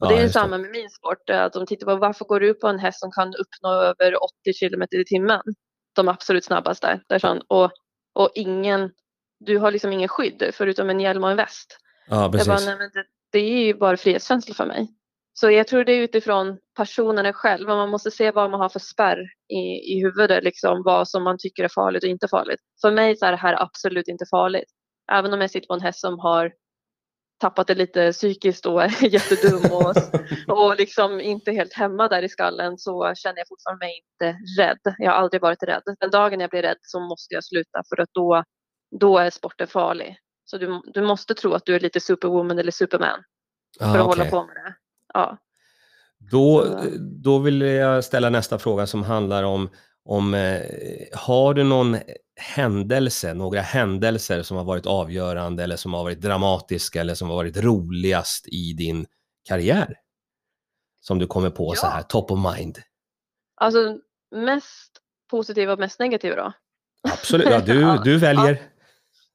Och 0.00 0.06
Ja, 0.06 0.16
det 0.16 0.22
är 0.22 0.28
samma 0.28 0.58
med 0.58 0.70
min 0.70 0.90
sport. 0.90 1.30
eh, 1.30 1.42
Att 1.42 1.52
de 1.52 1.66
tittar 1.66 1.86
på 1.86 1.96
varför 1.96 2.24
går 2.24 2.40
du 2.40 2.50
upp 2.50 2.60
på 2.60 2.68
en 2.68 2.78
häst 2.78 3.00
som 3.00 3.10
kan 3.12 3.28
uppnå 3.34 3.70
över 3.82 4.24
80 4.24 4.52
kilometer 4.54 4.98
i 5.00 5.04
timmen? 5.04 5.40
De 5.94 6.08
absolut 6.08 6.44
snabbaste. 6.44 7.00
Där 7.08 7.20
han, 7.22 7.42
och, 7.48 7.70
och 8.14 8.30
ingen, 8.34 8.90
du 9.40 9.58
har 9.58 9.70
liksom 9.70 9.92
ingen 9.92 10.08
skydd 10.08 10.50
förutom 10.52 10.90
en 10.90 11.00
hjälm 11.00 11.24
och 11.24 11.30
en 11.30 11.36
väst. 11.36 11.78
Ja, 12.08 12.22
Jag 12.22 12.32
precis. 12.32 12.48
bara, 12.48 12.76
nej, 12.76 12.90
det, 12.94 13.04
det 13.32 13.38
är 13.38 13.64
ju 13.66 13.74
bara 13.74 13.96
frihetskänsla 13.96 14.54
för 14.54 14.66
mig. 14.66 14.88
Så 15.34 15.50
jag 15.50 15.68
tror 15.68 15.84
det 15.84 15.92
är 15.92 16.02
utifrån 16.02 16.58
personerna 16.76 17.32
själva. 17.32 17.76
Man 17.76 17.90
måste 17.90 18.10
se 18.10 18.30
vad 18.30 18.50
man 18.50 18.60
har 18.60 18.68
för 18.68 18.78
spärr 18.78 19.18
i, 19.48 19.94
i 19.94 20.00
huvudet, 20.02 20.44
liksom, 20.44 20.82
vad 20.84 21.08
som 21.08 21.22
man 21.22 21.36
tycker 21.38 21.64
är 21.64 21.68
farligt 21.68 22.02
och 22.04 22.08
inte 22.10 22.28
farligt. 22.28 22.60
För 22.80 22.90
mig 22.92 23.16
så 23.16 23.26
är 23.26 23.30
det 23.30 23.36
här 23.36 23.62
absolut 23.62 24.08
inte 24.08 24.24
farligt. 24.30 24.68
Även 25.12 25.32
om 25.32 25.40
jag 25.40 25.50
sitter 25.50 25.66
på 25.66 25.74
en 25.74 25.80
häst 25.80 26.00
som 26.00 26.18
har 26.18 26.52
tappat 27.40 27.66
det 27.66 27.74
lite 27.74 28.12
psykiskt 28.12 28.66
och 28.66 28.82
är 28.82 29.04
jättedum 29.12 29.72
och, 29.72 29.94
och 30.58 30.76
liksom 30.76 31.20
inte 31.20 31.52
helt 31.52 31.72
hemma 31.72 32.08
där 32.08 32.22
i 32.22 32.28
skallen 32.28 32.78
så 32.78 33.12
känner 33.14 33.38
jag 33.38 33.48
fortfarande 33.48 33.86
mig 33.86 34.02
inte 34.02 34.38
rädd. 34.60 34.94
Jag 34.98 35.10
har 35.10 35.18
aldrig 35.18 35.42
varit 35.42 35.62
rädd. 35.62 35.82
Den 36.00 36.10
dagen 36.10 36.40
jag 36.40 36.50
blir 36.50 36.62
rädd 36.62 36.78
så 36.80 37.00
måste 37.00 37.34
jag 37.34 37.44
sluta 37.44 37.82
för 37.88 38.02
att 38.02 38.08
då, 38.12 38.44
då 39.00 39.18
är 39.18 39.30
sporten 39.30 39.66
farlig. 39.66 40.16
Så 40.44 40.58
du, 40.58 40.82
du 40.94 41.02
måste 41.02 41.34
tro 41.34 41.52
att 41.54 41.66
du 41.66 41.74
är 41.74 41.80
lite 41.80 42.00
superwoman 42.00 42.58
eller 42.58 42.72
superman 42.72 43.22
för 43.78 43.84
Ah, 43.86 44.00
att 44.00 44.06
hålla 44.06 44.22
okej. 44.22 44.30
på 44.30 44.46
med 44.46 44.56
det. 44.56 44.74
Ja. 45.14 45.36
Då, 46.30 46.62
Så- 46.64 46.88
då 47.22 47.38
vill 47.38 47.60
jag 47.60 48.04
ställa 48.04 48.30
nästa 48.30 48.58
fråga 48.58 48.86
som 48.86 49.02
handlar 49.02 49.42
om, 49.42 49.70
om 50.04 50.34
eh, 50.34 50.60
har 51.12 51.54
du 51.54 51.64
någon 51.64 51.96
händelse, 52.36 53.34
några 53.34 53.60
händelser 53.60 54.42
som 54.42 54.56
har 54.56 54.64
varit 54.64 54.86
avgörande 54.86 55.62
eller 55.62 55.76
som 55.76 55.94
har 55.94 56.02
varit 56.02 56.20
dramatiska 56.20 57.00
eller 57.00 57.14
som 57.14 57.28
har 57.28 57.36
varit 57.36 57.56
roligast 57.56 58.48
i 58.48 58.72
din 58.72 59.06
karriär? 59.48 59.98
Som 61.00 61.18
du 61.18 61.26
kommer 61.26 61.50
på 61.50 61.74
så 61.74 61.86
Ja. 61.86 61.90
här, 61.90 62.02
top 62.02 62.30
of 62.30 62.56
mind. 62.56 62.78
Alltså 63.56 63.98
mest 64.30 64.92
positiva 65.30 65.72
och 65.72 65.78
mest 65.78 65.98
negativa 65.98 66.36
då? 66.36 66.52
Absolut, 67.12 67.46
ja, 67.50 67.60
du, 67.66 67.80
Ja. 67.80 68.00
du 68.04 68.18
väljer. 68.18 68.62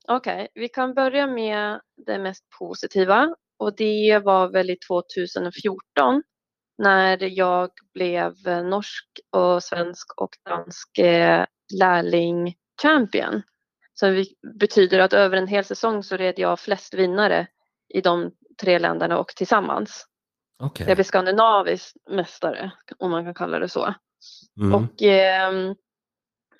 Okej, 0.08 0.48
vi 0.54 0.70
kan 0.70 0.94
börja 0.94 1.28
med 1.28 1.80
det 2.06 2.20
mest 2.20 2.44
positiva 2.60 3.36
och 3.60 3.76
det 3.76 4.20
var 4.24 4.48
väl 4.48 4.70
i 4.70 4.78
2014 4.88 6.24
när 6.78 7.38
jag 7.38 7.70
blev 7.94 8.48
eh, 8.48 8.64
norsk 8.64 9.06
och 9.32 9.64
svensk 9.64 10.22
och 10.22 10.30
dansk 10.50 10.98
eh, 10.98 11.46
lärling 11.80 12.56
champion. 12.82 13.42
Så 13.94 14.10
vi, 14.10 14.26
betyder 14.60 15.00
att 15.00 15.14
över 15.14 15.38
en 15.38 15.48
hel 15.48 15.64
säsong 15.64 16.04
så 16.04 16.18
red 16.18 16.34
jag 16.38 16.60
flest 16.60 16.94
vinnare 16.94 17.48
i 17.94 18.02
de 18.02 18.32
tre 18.62 18.80
länderna 18.80 19.18
och 19.18 19.28
tillsammans. 19.28 20.06
Okej. 20.64 20.88
Jag 20.88 20.98
blev 20.98 21.04
skandinavisk 21.04 21.96
mästare 22.10 22.72
om 22.98 23.12
man 23.12 23.26
kan 23.26 23.34
kalla 23.34 23.60
det 23.60 23.70
så. 23.70 23.94
Mm. 24.60 24.74
Och, 24.74 25.02
ehm, 25.02 25.76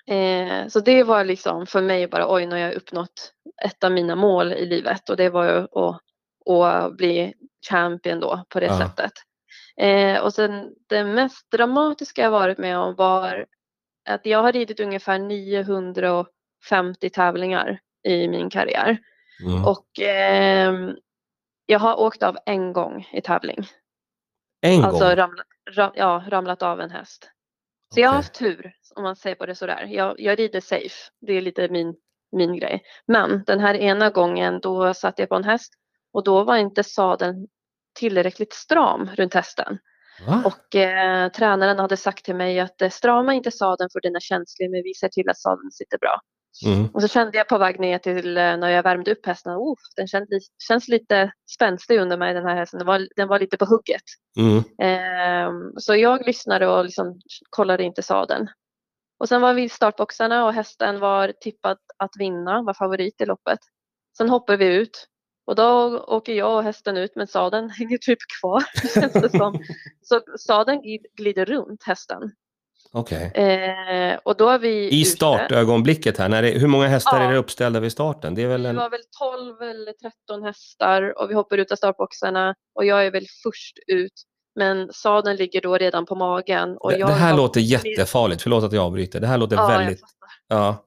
eh, 0.06 0.68
så 0.68 0.80
det 0.80 1.04
var 1.04 1.24
liksom 1.24 1.66
för 1.66 1.82
mig 1.82 2.08
bara 2.08 2.34
oj, 2.34 2.46
nu 2.46 2.54
har 2.54 2.58
jag 2.58 2.74
uppnått 2.74 3.32
ett 3.64 3.84
av 3.84 3.92
mina 3.92 4.16
mål 4.16 4.52
i 4.52 4.66
livet 4.66 5.10
och 5.10 5.16
det 5.16 5.30
var 5.30 5.44
ju 5.44 5.80
att, 5.80 6.00
att 6.48 6.96
bli 6.96 7.34
champion 7.70 8.20
då 8.20 8.44
på 8.48 8.60
det 8.60 8.66
Ja. 8.66 8.78
sättet. 8.78 9.12
Eh, 9.76 10.20
och 10.20 10.34
sen 10.34 10.74
det 10.88 11.04
mest 11.04 11.50
dramatiska 11.50 12.22
jag 12.22 12.30
varit 12.30 12.58
med 12.58 12.78
om 12.78 12.94
var 12.94 13.46
att 14.08 14.26
jag 14.26 14.42
har 14.42 14.52
ridit 14.52 14.80
ungefär 14.80 15.18
950 15.18 17.10
tävlingar 17.10 17.78
i 18.08 18.28
min 18.28 18.50
karriär 18.50 18.98
Mm. 19.46 19.64
och 19.64 19.86
ehm, 20.00 20.96
jag 21.66 21.78
har 21.78 22.00
åkt 22.00 22.22
av 22.22 22.38
en 22.46 22.72
gång 22.72 23.08
i 23.12 23.20
tävling. 23.20 23.66
en 24.60 24.84
Alltså 24.84 25.04
gång? 25.04 25.16
ramlat, 25.16 25.46
ram, 25.70 25.92
ja, 25.94 26.24
ramlat 26.28 26.62
av 26.62 26.80
en 26.80 26.90
häst. 26.90 27.30
Så 27.94 28.00
jag 28.00 28.08
har 28.08 28.16
haft 28.16 28.34
tur 28.34 28.72
om 28.94 29.02
man 29.02 29.16
säger 29.16 29.36
på 29.36 29.46
det 29.46 29.54
sådär. 29.54 29.86
Jag, 29.90 30.20
jag 30.20 30.38
rider 30.38 30.60
safe. 30.60 31.10
Det 31.20 31.32
är 31.32 31.40
lite 31.40 31.68
min 31.68 31.96
min 32.32 32.56
grej. 32.56 32.82
Men 33.06 33.44
den 33.46 33.60
här 33.60 33.74
ena 33.74 34.10
gången 34.10 34.60
då 34.60 34.94
satt 34.94 35.18
jag 35.18 35.28
på 35.28 35.34
en 35.34 35.44
häst 35.44 35.72
och 36.12 36.24
då 36.24 36.44
var 36.44 36.56
inte 36.56 36.84
sadeln 36.84 37.46
tillräckligt 37.98 38.52
stram 38.52 39.10
runt 39.16 39.34
hästen. 39.34 39.78
Va? 40.26 40.42
Och 40.44 40.76
eh, 40.76 41.28
tränaren 41.28 41.78
hade 41.78 41.96
sagt 41.96 42.24
till 42.24 42.36
mig 42.36 42.60
att 42.60 42.82
eh, 42.82 42.90
strama 42.90 43.34
inte 43.34 43.50
sadeln 43.50 43.90
för 43.92 44.00
den 44.00 44.16
är 44.16 44.20
känslig 44.20 44.70
men 44.70 44.82
vi 44.82 44.94
ser 44.94 45.08
till 45.08 45.28
att 45.28 45.38
sadeln 45.38 45.70
sitter 45.70 45.98
bra. 45.98 46.20
Mm. 46.66 46.86
Och 46.86 47.02
så 47.02 47.08
kände 47.08 47.38
jag 47.38 47.48
på 47.48 47.58
väg 47.58 47.80
ner 47.80 47.98
till 47.98 48.36
eh, 48.36 48.56
när 48.56 48.68
jag 48.68 48.82
värmde 48.82 49.12
upp 49.12 49.26
hästen, 49.26 49.52
oh, 49.56 49.76
den 49.96 50.08
känns, 50.08 50.28
känns 50.68 50.88
lite 50.88 51.32
spänstig 51.54 51.98
under 51.98 52.16
mig 52.16 52.34
den 52.34 52.46
här 52.46 52.56
hästen, 52.56 52.78
den 52.78 52.86
var, 52.86 53.08
den 53.16 53.28
var 53.28 53.38
lite 53.38 53.56
på 53.56 53.64
hugget. 53.64 54.02
Mm. 54.38 54.62
Ehm, 54.82 55.72
så 55.76 55.96
jag 55.96 56.26
lyssnade 56.26 56.68
och 56.68 56.84
liksom 56.84 57.20
kollade 57.50 57.82
inte 57.82 58.02
sadeln. 58.02 58.48
Och 59.20 59.28
sen 59.28 59.40
var 59.40 59.54
vi 59.54 59.62
i 59.62 59.68
startboxarna 59.68 60.46
och 60.46 60.52
hästen 60.52 61.00
var 61.00 61.32
tippad 61.40 61.78
att 61.96 62.10
vinna, 62.18 62.62
var 62.62 62.74
favorit 62.74 63.20
i 63.20 63.26
loppet. 63.26 63.58
Sen 64.16 64.28
hoppar 64.28 64.56
vi 64.56 64.76
ut 64.76 65.06
och 65.48 65.54
då 65.54 65.98
åker 65.98 66.32
jag 66.34 66.56
och 66.56 66.62
hästen 66.62 66.96
ut 66.96 67.16
men 67.16 67.26
sadeln 67.26 67.70
hänger 67.78 67.98
typ 67.98 68.18
kvar. 68.40 68.64
känns 68.94 69.12
det 69.12 69.30
som. 69.38 69.64
Så 70.02 70.20
sadeln 70.38 70.82
glid- 70.82 71.06
glider 71.16 71.44
runt 71.44 71.82
hästen. 71.82 72.32
Okej. 72.92 73.32
Och 74.24 74.36
då 74.36 74.48
är 74.48 74.58
vi 74.58 74.68
I 74.68 75.00
ute. 75.00 75.10
startögonblicket 75.10 76.18
här, 76.18 76.28
när 76.28 76.42
det, 76.42 76.48
hur 76.50 76.66
många 76.66 76.86
hästar 76.86 77.20
Ja. 77.20 77.26
är 77.28 77.32
det 77.32 77.38
uppställda 77.38 77.80
vid 77.80 77.92
starten? 77.92 78.34
Det 78.34 78.42
är 78.42 78.46
väl 78.48 78.62
Vi 78.62 78.68
en... 78.68 78.76
var 78.76 78.90
väl 78.90 79.00
12 79.18 79.62
eller 79.62 79.92
13 79.92 80.42
hästar 80.42 81.22
och 81.22 81.30
vi 81.30 81.34
hoppar 81.34 81.58
ut 81.58 81.72
av 81.72 81.76
startboxarna 81.76 82.54
och 82.74 82.84
jag 82.84 83.06
är 83.06 83.10
väl 83.10 83.26
först 83.42 83.78
ut. 83.86 84.12
Men 84.54 84.92
sadeln 84.92 85.36
ligger 85.36 85.60
då 85.60 85.76
redan 85.78 86.06
på 86.06 86.14
magen. 86.14 86.76
Och 86.80 86.90
Det, 86.92 86.98
det 86.98 87.06
här 87.12 87.30
har- 87.30 87.36
låter 87.36 87.60
jättefarligt, 87.60 88.42
förlåt 88.42 88.64
att 88.64 88.72
jag 88.72 88.84
avbryter. 88.84 89.20
Det 89.20 89.26
här 89.26 89.38
låter 89.38 89.56
Ja, 89.56 89.66
väldigt... 89.68 90.00
Ja. 90.48 90.84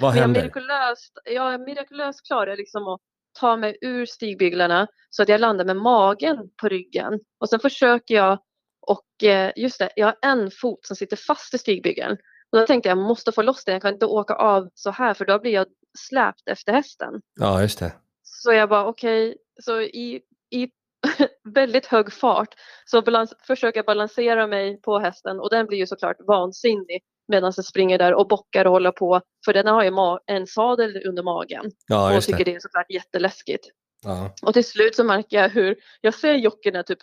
Vad 0.00 0.14
Men 0.14 0.16
jag 0.16 0.16
är 0.16 0.20
händer? 0.20 0.40
mirakulöst, 0.42 1.12
jag 1.24 1.54
är 1.54 1.58
mirakulöst 1.58 2.26
klar 2.26 2.46
jag 2.46 2.56
liksom 2.58 2.88
att 2.88 3.00
ta 3.34 3.56
mig 3.56 3.76
ur 3.80 4.06
stigbyglarna 4.06 4.86
så 5.10 5.22
att 5.22 5.28
jag 5.28 5.40
landar 5.40 5.64
med 5.64 5.76
magen 5.76 6.38
på 6.60 6.68
ryggen. 6.68 7.20
Och 7.40 7.48
sen 7.48 7.60
försöker 7.60 8.14
jag 8.14 8.38
och 8.86 9.24
eh, 9.24 9.52
just 9.56 9.78
det, 9.78 9.90
jag 9.96 10.06
har 10.06 10.16
en 10.22 10.50
fot 10.50 10.86
som 10.86 10.96
sitter 10.96 11.16
fast 11.16 11.54
i 11.54 11.58
stigbygeln. 11.58 12.16
Och 12.52 12.58
då 12.58 12.66
tänkte 12.66 12.88
jag, 12.88 12.98
jag 12.98 13.04
måste 13.04 13.32
få 13.32 13.42
loss 13.42 13.64
den, 13.64 13.72
jag 13.72 13.82
kan 13.82 13.94
inte 13.94 14.06
åka 14.06 14.34
av 14.34 14.68
så 14.74 14.90
här 14.90 15.14
för 15.14 15.24
då 15.24 15.38
blir 15.38 15.52
jag 15.52 15.66
släpt 15.98 16.48
efter 16.48 16.72
hästen. 16.72 17.20
Ja, 17.40 17.62
just 17.62 17.78
det. 17.78 17.92
Så 18.22 18.52
jag 18.52 18.68
bara 18.68 18.86
okej, 18.86 19.36
så 19.62 19.80
i, 19.80 20.20
i 20.50 20.68
väldigt 21.54 21.86
hög 21.86 22.12
fart 22.12 22.54
så 22.84 23.02
balans, 23.02 23.34
försöker 23.46 23.78
jag 23.78 23.86
balansera 23.86 24.46
mig 24.46 24.80
på 24.80 24.98
hästen 24.98 25.40
och 25.40 25.50
den 25.50 25.66
blir 25.66 25.78
ju 25.78 25.86
såklart 25.86 26.16
vansinnig 26.26 27.02
medan 27.28 27.52
den 27.56 27.64
springer 27.64 27.98
där 27.98 28.14
och 28.14 28.28
bockar 28.28 28.64
och 28.64 28.72
håller 28.72 28.90
på 28.90 29.20
för 29.44 29.52
den 29.52 29.66
har 29.66 29.84
ju 29.84 29.92
en 30.26 30.46
sadel 30.46 31.02
under 31.06 31.22
magen 31.22 31.70
Ja, 31.86 32.16
och 32.16 32.22
tycker 32.22 32.38
det. 32.38 32.44
det 32.44 32.54
är 32.54 32.60
såklart 32.60 32.90
jätteläskigt. 32.90 33.66
Ja. 34.04 34.30
Och 34.42 34.54
till 34.54 34.64
slut 34.64 34.94
så 34.96 35.04
märker 35.04 35.36
jag 35.42 35.48
hur 35.48 35.76
jag 36.00 36.14
ser 36.14 36.34
jockeyn 36.34 36.84
typ 36.86 36.98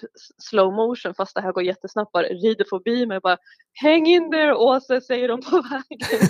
slow 0.49 0.73
motion 0.73 1.13
fast 1.13 1.35
det 1.35 1.41
här 1.41 1.51
går 1.51 1.63
jättesnabbt 1.63 2.11
bara 2.11 2.23
rider 2.23 2.65
förbi 2.69 3.05
mig 3.05 3.17
och 3.17 3.21
bara 3.23 3.37
Häng 3.81 4.07
in 4.07 4.31
there 4.31 4.55
Åse 4.55 5.01
säger 5.01 5.27
de 5.27 5.41
på 5.41 5.49
vägen. 5.71 6.29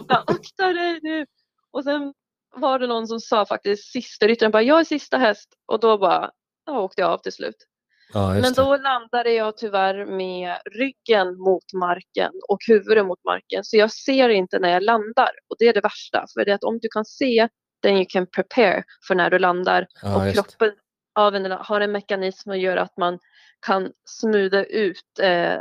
och 0.00 0.06
bara, 0.06 0.24
akta 0.26 0.72
dig 0.72 0.98
nu. 1.02 1.26
Och 1.70 1.84
sen 1.84 2.14
var 2.56 2.78
det 2.78 2.86
någon 2.86 3.06
som 3.06 3.20
sa 3.20 3.46
faktiskt 3.46 3.92
sista 3.92 4.26
ryttaren 4.26 4.52
bara 4.52 4.62
jag 4.62 4.80
är 4.80 4.84
sista 4.84 5.16
häst 5.18 5.48
och 5.66 5.80
då 5.80 5.98
bara 5.98 6.30
ja, 6.66 6.80
åkte 6.80 7.00
jag 7.00 7.10
av 7.10 7.18
till 7.18 7.32
slut. 7.32 7.66
Ja, 8.12 8.28
Men 8.28 8.36
just 8.36 8.56
det. 8.56 8.62
då 8.62 8.76
landade 8.76 9.32
jag 9.32 9.56
tyvärr 9.56 10.06
med 10.06 10.56
ryggen 10.70 11.38
mot 11.38 11.72
marken 11.74 12.32
och 12.48 12.58
huvudet 12.68 13.06
mot 13.06 13.24
marken 13.24 13.64
så 13.64 13.76
jag 13.76 13.92
ser 13.92 14.28
inte 14.28 14.58
när 14.58 14.70
jag 14.70 14.82
landar 14.82 15.30
och 15.48 15.56
det 15.58 15.64
är 15.68 15.72
det 15.74 15.80
värsta 15.80 16.24
för 16.34 16.44
det 16.44 16.50
är 16.50 16.54
att 16.54 16.64
om 16.64 16.78
du 16.78 16.88
kan 16.88 17.04
se 17.04 17.48
then 17.82 17.96
you 17.96 18.06
can 18.08 18.26
prepare 18.26 18.82
för 19.08 19.14
när 19.14 19.30
du 19.30 19.38
landar 19.38 19.86
Ja, 20.02 20.28
och 20.28 20.34
kroppen 20.34 20.72
av 21.14 21.34
en, 21.34 21.52
har 21.52 21.80
en 21.80 21.92
mekanism 21.92 22.50
som 22.50 22.58
gör 22.58 22.76
att 22.76 22.96
man 22.96 23.18
kan 23.66 23.92
smuda 24.04 24.64
ut 24.64 25.18
eh, 25.22 25.58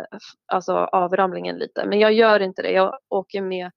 alltså 0.53 0.73
avramlingen 0.73 1.57
lite. 1.57 1.85
Men 1.85 1.99
jag 1.99 2.13
gör 2.13 2.39
inte 2.39 2.61
det. 2.61 2.71
Jag 2.71 2.97
åker 3.09 3.41
med 3.41 3.71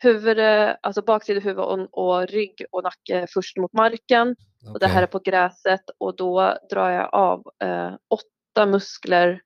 huvudet, 0.00 0.76
alltså 0.82 1.02
baksida 1.02 1.40
huvud 1.40 1.64
och, 1.64 1.88
och 1.98 2.26
rygg 2.26 2.64
och 2.70 2.82
nacke 2.82 3.26
först 3.30 3.56
mot 3.56 3.72
marken. 3.72 4.36
Och 4.72 4.78
det 4.78 4.86
här 4.86 5.02
är 5.02 5.06
på 5.06 5.18
gräset 5.18 5.80
och 5.98 6.16
då 6.16 6.58
drar 6.70 6.90
jag 6.90 7.14
av 7.14 7.42
eh, 7.64 7.92
åtta 8.08 8.66
muskler 8.66 9.40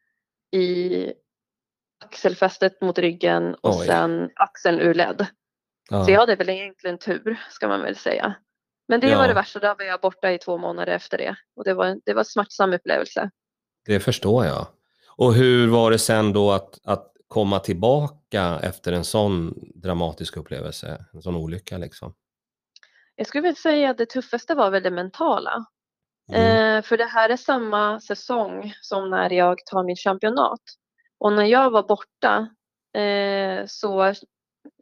i 0.56 1.12
axelfästet 2.04 2.80
mot 2.80 2.98
ryggen 2.98 3.54
och 3.54 3.76
Oj. 3.80 3.86
sen 3.86 4.30
axeln 4.34 4.80
ur 4.80 4.94
led. 4.94 5.26
ja. 5.90 6.04
Så 6.04 6.10
jag 6.10 6.20
hade 6.20 6.36
väl 6.36 6.48
egentligen 6.48 6.98
tur 6.98 7.40
ska 7.50 7.68
man 7.68 7.82
väl 7.82 7.96
säga. 7.96 8.34
Men 8.88 9.00
det 9.00 9.08
Ja. 9.08 9.18
var 9.18 9.28
det 9.28 9.34
värsta, 9.34 9.58
då 9.58 9.74
var 9.78 9.84
jag 9.84 10.00
borta 10.00 10.32
i 10.32 10.38
två 10.38 10.58
månader 10.58 10.92
efter 10.92 11.18
det. 11.18 11.36
Och 11.56 11.64
det 11.64 11.74
var, 11.74 11.98
det 12.04 12.12
var 12.14 12.20
en 12.20 12.24
smärtsam 12.24 12.72
upplevelse. 12.72 13.30
Det 13.86 14.00
förstår 14.00 14.44
jag. 14.46 14.66
Och 15.16 15.34
hur 15.34 15.68
var 15.68 15.90
det 15.90 15.98
sen 15.98 16.32
då 16.32 16.50
att, 16.52 16.78
att 16.84 17.12
komma 17.28 17.58
tillbaka 17.60 18.14
efter 18.40 18.92
en 18.92 19.04
sån 19.04 19.54
dramatisk 19.74 20.36
upplevelse? 20.36 21.04
En 21.12 21.22
sån 21.22 21.36
olycka 21.36 21.78
liksom? 21.78 22.14
Jag 23.16 23.26
skulle 23.26 23.42
väl 23.42 23.56
säga 23.56 23.90
att 23.90 23.98
det 23.98 24.06
tuffaste 24.06 24.54
var 24.54 24.70
väl 24.70 24.82
det 24.82 24.90
mentala. 24.90 25.66
Mm. 26.32 26.76
Eh, 26.76 26.82
för 26.82 26.96
det 26.96 27.04
här 27.04 27.30
är 27.30 27.36
samma 27.36 28.00
säsong 28.00 28.72
som 28.80 29.10
när 29.10 29.30
jag 29.30 29.58
tar 29.66 29.84
min 29.84 29.96
championat. 29.96 30.60
Och 31.18 31.32
när 31.32 31.44
jag 31.44 31.70
var 31.70 31.82
borta 31.82 32.48
eh, 33.00 33.66
så 33.66 34.14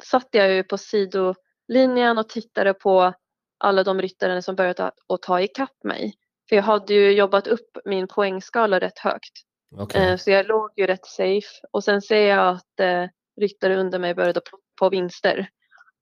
satt 0.02 0.28
jag 0.30 0.52
ju 0.52 0.64
på 0.64 0.78
sidolinjen 0.78 2.19
och 2.19 2.28
tittade 2.28 2.75
på 2.75 3.14
alla 3.59 3.85
de 3.85 4.02
ryttare 4.02 4.42
som 4.42 4.57
börjat 4.57 4.80
att, 4.80 4.95
att 5.09 5.23
ta 5.23 5.40
ikapp 5.40 5.85
mig. 5.85 6.14
För 6.49 6.57
jag 6.57 6.62
hade 6.62 6.95
ju 6.95 7.12
jobbat 7.12 7.47
upp 7.47 7.78
min 7.85 8.09
poängskala 8.09 8.80
rätt 8.80 8.99
högt. 8.99 9.33
Okej. 9.76 10.11
Eh, 10.11 10.16
så 10.16 10.30
jag 10.30 10.47
låg 10.47 10.71
ju 10.76 10.87
rätt 10.87 11.07
safe. 11.07 11.66
Och 11.71 11.85
sen 11.85 12.02
ser 12.02 12.28
jag 12.28 12.49
att 12.49 12.80
eh, 12.80 13.04
ryttare 13.41 13.77
under 13.77 13.99
mig 13.99 14.15
började 14.15 14.41
på, 14.79 14.89
vinster. 14.89 15.49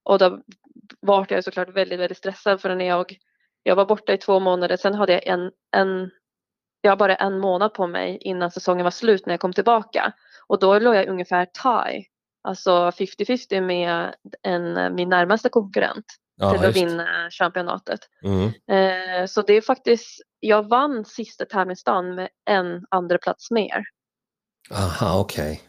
Och 0.02 0.18
då 0.18 0.42
var 1.00 1.26
jag 1.28 1.44
såklart 1.44 1.68
väldigt, 1.68 2.00
väldigt 2.00 2.18
stressad 2.18 2.60
för 2.60 2.74
när 2.74 2.84
jag, 2.84 3.16
jag 3.62 3.76
var 3.76 3.86
borta 3.86 4.12
i 4.12 4.18
två 4.18 4.40
månader. 4.40 4.76
Sen 4.76 4.94
hade 4.94 5.12
jag 5.12 5.26
en, 5.26 5.50
en, 5.76 6.10
jag 6.80 6.90
har 6.90 6.96
bara 6.96 7.14
en 7.14 7.38
månad 7.38 7.74
på 7.74 7.86
mig 7.86 8.18
innan 8.20 8.50
säsongen 8.50 8.84
var 8.84 8.90
slut 8.90 9.26
när 9.26 9.32
jag 9.32 9.40
kom 9.40 9.52
tillbaka. 9.52 10.12
Och 10.46 10.58
då 10.58 10.78
låg 10.78 10.94
jag 10.94 11.08
ungefär 11.08 11.44
tie, 11.44 12.04
alltså 12.42 12.70
50-50 12.70 13.60
med 13.60 14.14
en, 14.42 14.94
min 14.94 15.08
närmaste 15.08 15.48
konkurrent 15.48 16.06
ja, 16.36 16.50
till 16.50 16.60
att 16.60 16.76
just. 16.76 16.76
vinna 16.76 17.30
championatet. 17.30 18.00
Mm. 18.24 18.46
Eh, 18.46 19.26
så 19.26 19.42
det 19.42 19.52
är 19.52 19.60
faktiskt, 19.60 20.22
jag 20.40 20.68
vann 20.68 21.04
sista 21.04 21.44
tävlingsdagen 21.44 22.14
med 22.14 22.28
en 22.50 22.86
andra 22.90 23.18
plats 23.18 23.50
mer. 23.50 23.82
Aha, 24.70 25.20
okej. 25.20 25.67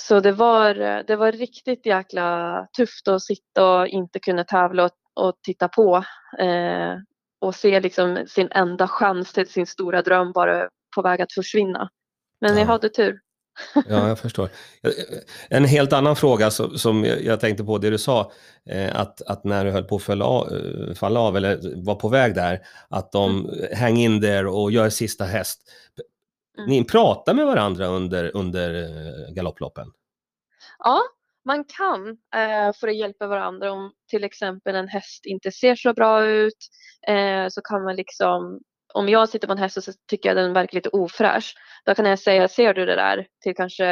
Så 0.00 0.20
det 0.20 0.32
var, 0.32 0.74
det 1.06 1.16
var 1.16 1.32
riktigt 1.32 1.86
jäkla 1.86 2.66
tufft 2.76 3.08
att 3.08 3.22
sitta 3.22 3.72
och 3.80 3.88
inte 3.88 4.18
kunna 4.18 4.44
tävla 4.44 4.84
och, 4.84 4.90
och 5.26 5.34
titta 5.42 5.68
på. 5.68 5.96
Eh, 6.38 6.94
och 7.40 7.54
se 7.54 7.80
liksom 7.80 8.24
sin 8.28 8.48
enda 8.50 8.88
chans 8.88 9.32
till 9.32 9.48
sin 9.48 9.66
stora 9.66 10.02
dröm 10.02 10.32
bara 10.32 10.68
på 10.96 11.02
väg 11.02 11.20
att 11.20 11.32
försvinna. 11.32 11.88
Men 12.40 12.52
Ja. 12.54 12.58
jag 12.58 12.66
hade 12.66 12.88
tur. 12.88 13.18
Ja, 13.74 14.08
jag 14.08 14.18
förstår. 14.18 14.48
En 15.50 15.64
helt 15.64 15.92
annan 15.92 16.16
fråga 16.16 16.50
som, 16.50 16.78
som 16.78 17.04
jag 17.04 17.40
tänkte 17.40 17.64
på, 17.64 17.78
det 17.78 17.90
du 17.90 17.98
sa, 17.98 18.32
eh, 18.70 19.00
att, 19.00 19.22
att 19.22 19.44
när 19.44 19.64
du 19.64 19.70
höll 19.70 19.84
på 19.84 19.96
att 19.96 20.02
falla 20.02 20.24
av, 20.24 20.52
eh, 20.52 20.94
falla 20.94 21.20
av 21.20 21.36
eller 21.36 21.84
var 21.84 21.94
på 21.94 22.08
väg 22.08 22.34
där, 22.34 22.60
att 22.88 23.12
de 23.12 23.50
hang 23.76 23.96
in 23.96 24.20
there 24.20 24.46
och 24.48 24.72
gör 24.72 24.90
sista 24.90 25.24
häst. 25.24 25.60
Mm. 26.58 26.70
Ni 26.70 26.84
pratar 26.84 27.34
med 27.34 27.46
varandra 27.46 27.86
under, 27.86 28.36
under 28.36 28.74
eh, 28.74 29.34
galopploppen? 29.34 29.92
Ja, 30.78 31.02
man 31.44 31.64
kan 31.64 32.08
eh, 32.08 32.72
för 32.80 32.88
att 32.88 32.96
hjälpa 32.96 33.26
varandra 33.26 33.72
om 33.72 33.92
till 34.10 34.24
exempel 34.24 34.74
en 34.74 34.88
häst 34.88 35.26
inte 35.26 35.52
ser 35.52 35.76
så 35.76 35.94
bra 35.94 36.24
ut 36.24 36.68
eh, 37.08 37.48
så 37.48 37.60
kan 37.62 37.84
man 37.84 37.96
liksom 37.96 38.60
om 38.94 39.08
jag 39.08 39.28
sitter 39.28 39.46
på 39.46 39.52
en 39.52 39.58
häst 39.58 39.76
och 39.76 39.84
så 39.84 39.92
tycker 40.10 40.28
jag 40.28 40.36
den 40.36 40.52
verkar 40.52 40.74
lite 40.74 40.88
ofräsch 40.88 41.54
då 41.84 41.94
kan 41.94 42.04
jag 42.04 42.18
säga 42.18 42.48
ser 42.48 42.74
du 42.74 42.86
det 42.86 42.96
där 42.96 43.26
till 43.42 43.54
kanske 43.54 43.84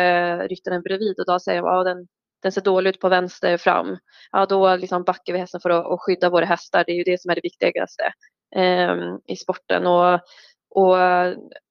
ryttaren 0.49 0.83
bredvid 0.83 1.21
och 1.21 1.27
då 1.27 1.41
säger 1.41 1.63
jag 1.63 1.67
ja, 1.67 1.85
den, 1.85 2.07
den 2.43 2.53
ser 2.53 2.61
dålig 2.61 2.91
ut 2.91 3.01
på 3.01 3.09
vänster 3.09 3.57
fram. 3.57 3.99
Ja 4.33 4.47
då 4.47 4.77
liksom 4.77 5.05
backar 5.05 5.33
vi 5.33 5.39
hästen 5.39 5.61
för 5.61 5.71
att, 5.71 5.87
att 5.87 6.01
skydda 6.01 6.31
våra 6.31 6.45
hästar. 6.45 6.85
Det 6.87 6.93
är 6.93 6.97
ju 6.97 7.05
det 7.05 7.21
som 7.21 7.31
är 7.31 7.35
det 7.35 7.41
viktigaste 7.45 8.13
eh, 8.57 8.97
i 9.27 9.37
sporten. 9.37 9.87
Och, 9.87 10.21
och 10.71 10.97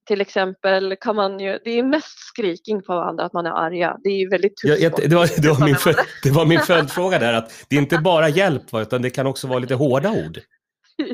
till 0.06 0.22
exempel 0.22 0.96
kan 1.02 1.16
man 1.16 1.40
ju, 1.40 1.60
det 1.64 1.72
är 1.80 1.84
mest 1.84 2.20
skriking 2.20 2.82
på 2.84 2.94
varandra 2.96 3.26
att 3.26 3.34
man 3.34 3.46
är 3.46 3.52
arga. 3.52 3.98
Det 4.04 4.10
är 4.10 4.18
ju 4.18 4.30
väldigt 4.30 4.58
tufft. 4.58 4.82
Sport. 4.88 5.02
det, 5.10 5.16
var, 5.16 5.42
det, 5.42 5.50
var 5.50 5.66
min, 5.66 5.76
för, 5.76 5.96
det 6.24 6.32
var 6.32 6.46
min 6.46 6.60
följdfråga 6.60 7.20
där, 7.20 7.34
att 7.34 7.66
det 7.70 7.76
är 7.76 7.80
inte 7.82 7.98
bara 8.04 8.30
hjälp, 8.30 8.72
va, 8.72 8.82
utan 8.82 9.02
det 9.02 9.10
kan 9.10 9.28
också 9.28 9.48
vara 9.48 9.60
lite 9.60 9.76
hårda 9.76 10.12
ord. 10.12 10.40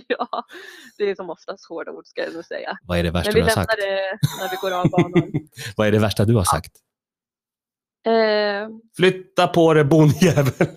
ja, 0.08 0.28
det 0.98 1.10
är 1.10 1.16
som 1.16 1.30
oftast 1.30 1.66
hårda 1.70 1.92
ord 1.92 2.06
ska 2.06 2.22
jag 2.24 2.34
nog 2.34 2.46
säga. 2.46 2.78
Vad 2.84 3.00
är 3.00 3.04
det 3.04 3.12
värsta 3.12 3.30
Men 3.32 3.36
vi 3.36 3.40
du 3.42 3.44
har 3.44 3.50
lämnar 3.50 3.64
sagt? 3.66 3.82
det 3.82 4.44
när 4.44 4.50
vi 4.52 4.58
går 4.62 4.72
av 4.72 4.90
banan. 4.90 5.32
Vad 5.76 5.88
är 5.88 5.92
det 5.92 6.00
värsta 6.00 6.26
du 6.26 6.36
har 6.36 6.44
sagt? 6.44 6.72
Eh, 8.06 8.70
Flytta 8.98 9.48
på 9.48 9.74
dig 9.74 9.84
bondjävel! 9.84 10.68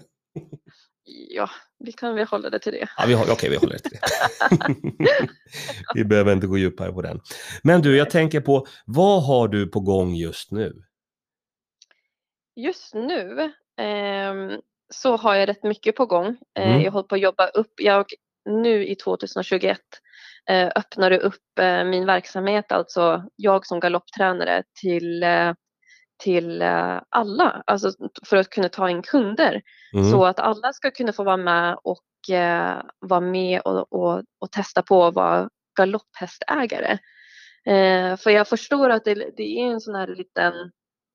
ja, 1.28 1.50
vi 1.84 1.92
kan 1.92 2.14
väl 2.14 2.26
hålla 2.26 2.50
det 2.50 2.58
till 2.58 2.72
det. 2.72 2.88
Ja, 2.96 3.04
vi, 3.06 3.14
okej, 3.14 3.50
vi 3.50 3.56
håller 3.56 3.72
det 3.72 3.78
till 3.78 3.98
det. 4.00 4.00
vi 5.94 6.04
behöver 6.04 6.32
inte 6.32 6.46
gå 6.46 6.58
djupare 6.58 6.92
på 6.92 7.02
den. 7.02 7.20
Men 7.62 7.82
du, 7.82 7.96
jag 7.96 8.10
tänker 8.10 8.40
på, 8.40 8.66
vad 8.86 9.24
har 9.24 9.48
du 9.48 9.66
på 9.66 9.80
gång 9.80 10.14
just 10.14 10.50
nu? 10.52 10.72
Just 12.56 12.94
nu 12.94 13.52
ehm, 13.80 14.60
så 14.94 15.16
har 15.16 15.34
jag 15.34 15.48
rätt 15.48 15.62
mycket 15.62 15.96
på 15.96 16.06
gång. 16.06 16.26
Eh, 16.58 16.68
Mm. 16.68 16.82
Jag 16.82 16.92
håller 16.92 17.08
på 17.08 17.14
att 17.14 17.20
jobba 17.20 17.46
upp. 17.46 17.72
Jag 17.76 18.06
nu 18.44 18.86
i 18.86 18.94
2021 18.94 19.78
eh, 20.48 20.68
öppnade 20.76 21.18
upp 21.18 21.58
eh, 21.60 21.84
min 21.84 22.06
verksamhet, 22.06 22.72
alltså 22.72 23.24
jag 23.36 23.66
som 23.66 23.80
galopptränare 23.80 24.62
till, 24.80 25.22
eh, 25.22 25.52
till 26.22 26.62
eh, 26.62 27.00
alla, 27.08 27.62
alltså 27.66 27.92
för 28.26 28.36
att 28.36 28.50
kunna 28.50 28.68
ta 28.68 28.90
in 28.90 29.02
kunder. 29.02 29.62
Mm. 29.94 30.10
Så 30.10 30.24
att 30.24 30.40
alla 30.40 30.72
ska 30.72 30.90
kunna 30.90 31.12
få 31.12 31.24
vara 31.24 31.36
med 31.36 31.76
och 31.82 32.34
eh, 32.34 32.82
vara 33.00 33.20
med 33.20 33.60
och, 33.60 33.92
och, 33.92 34.22
och 34.38 34.52
testa 34.52 34.82
på 34.82 35.04
att 35.04 35.14
vara 35.14 35.48
galopphästägare. 35.78 36.98
Eh, 37.66 38.16
för 38.16 38.30
jag 38.30 38.48
förstår 38.48 38.90
att 38.90 39.04
det, 39.04 39.14
det 39.14 39.60
är 39.60 39.72
en 39.72 39.80
sån 39.80 39.94
här 39.94 40.06
liten 40.06 40.54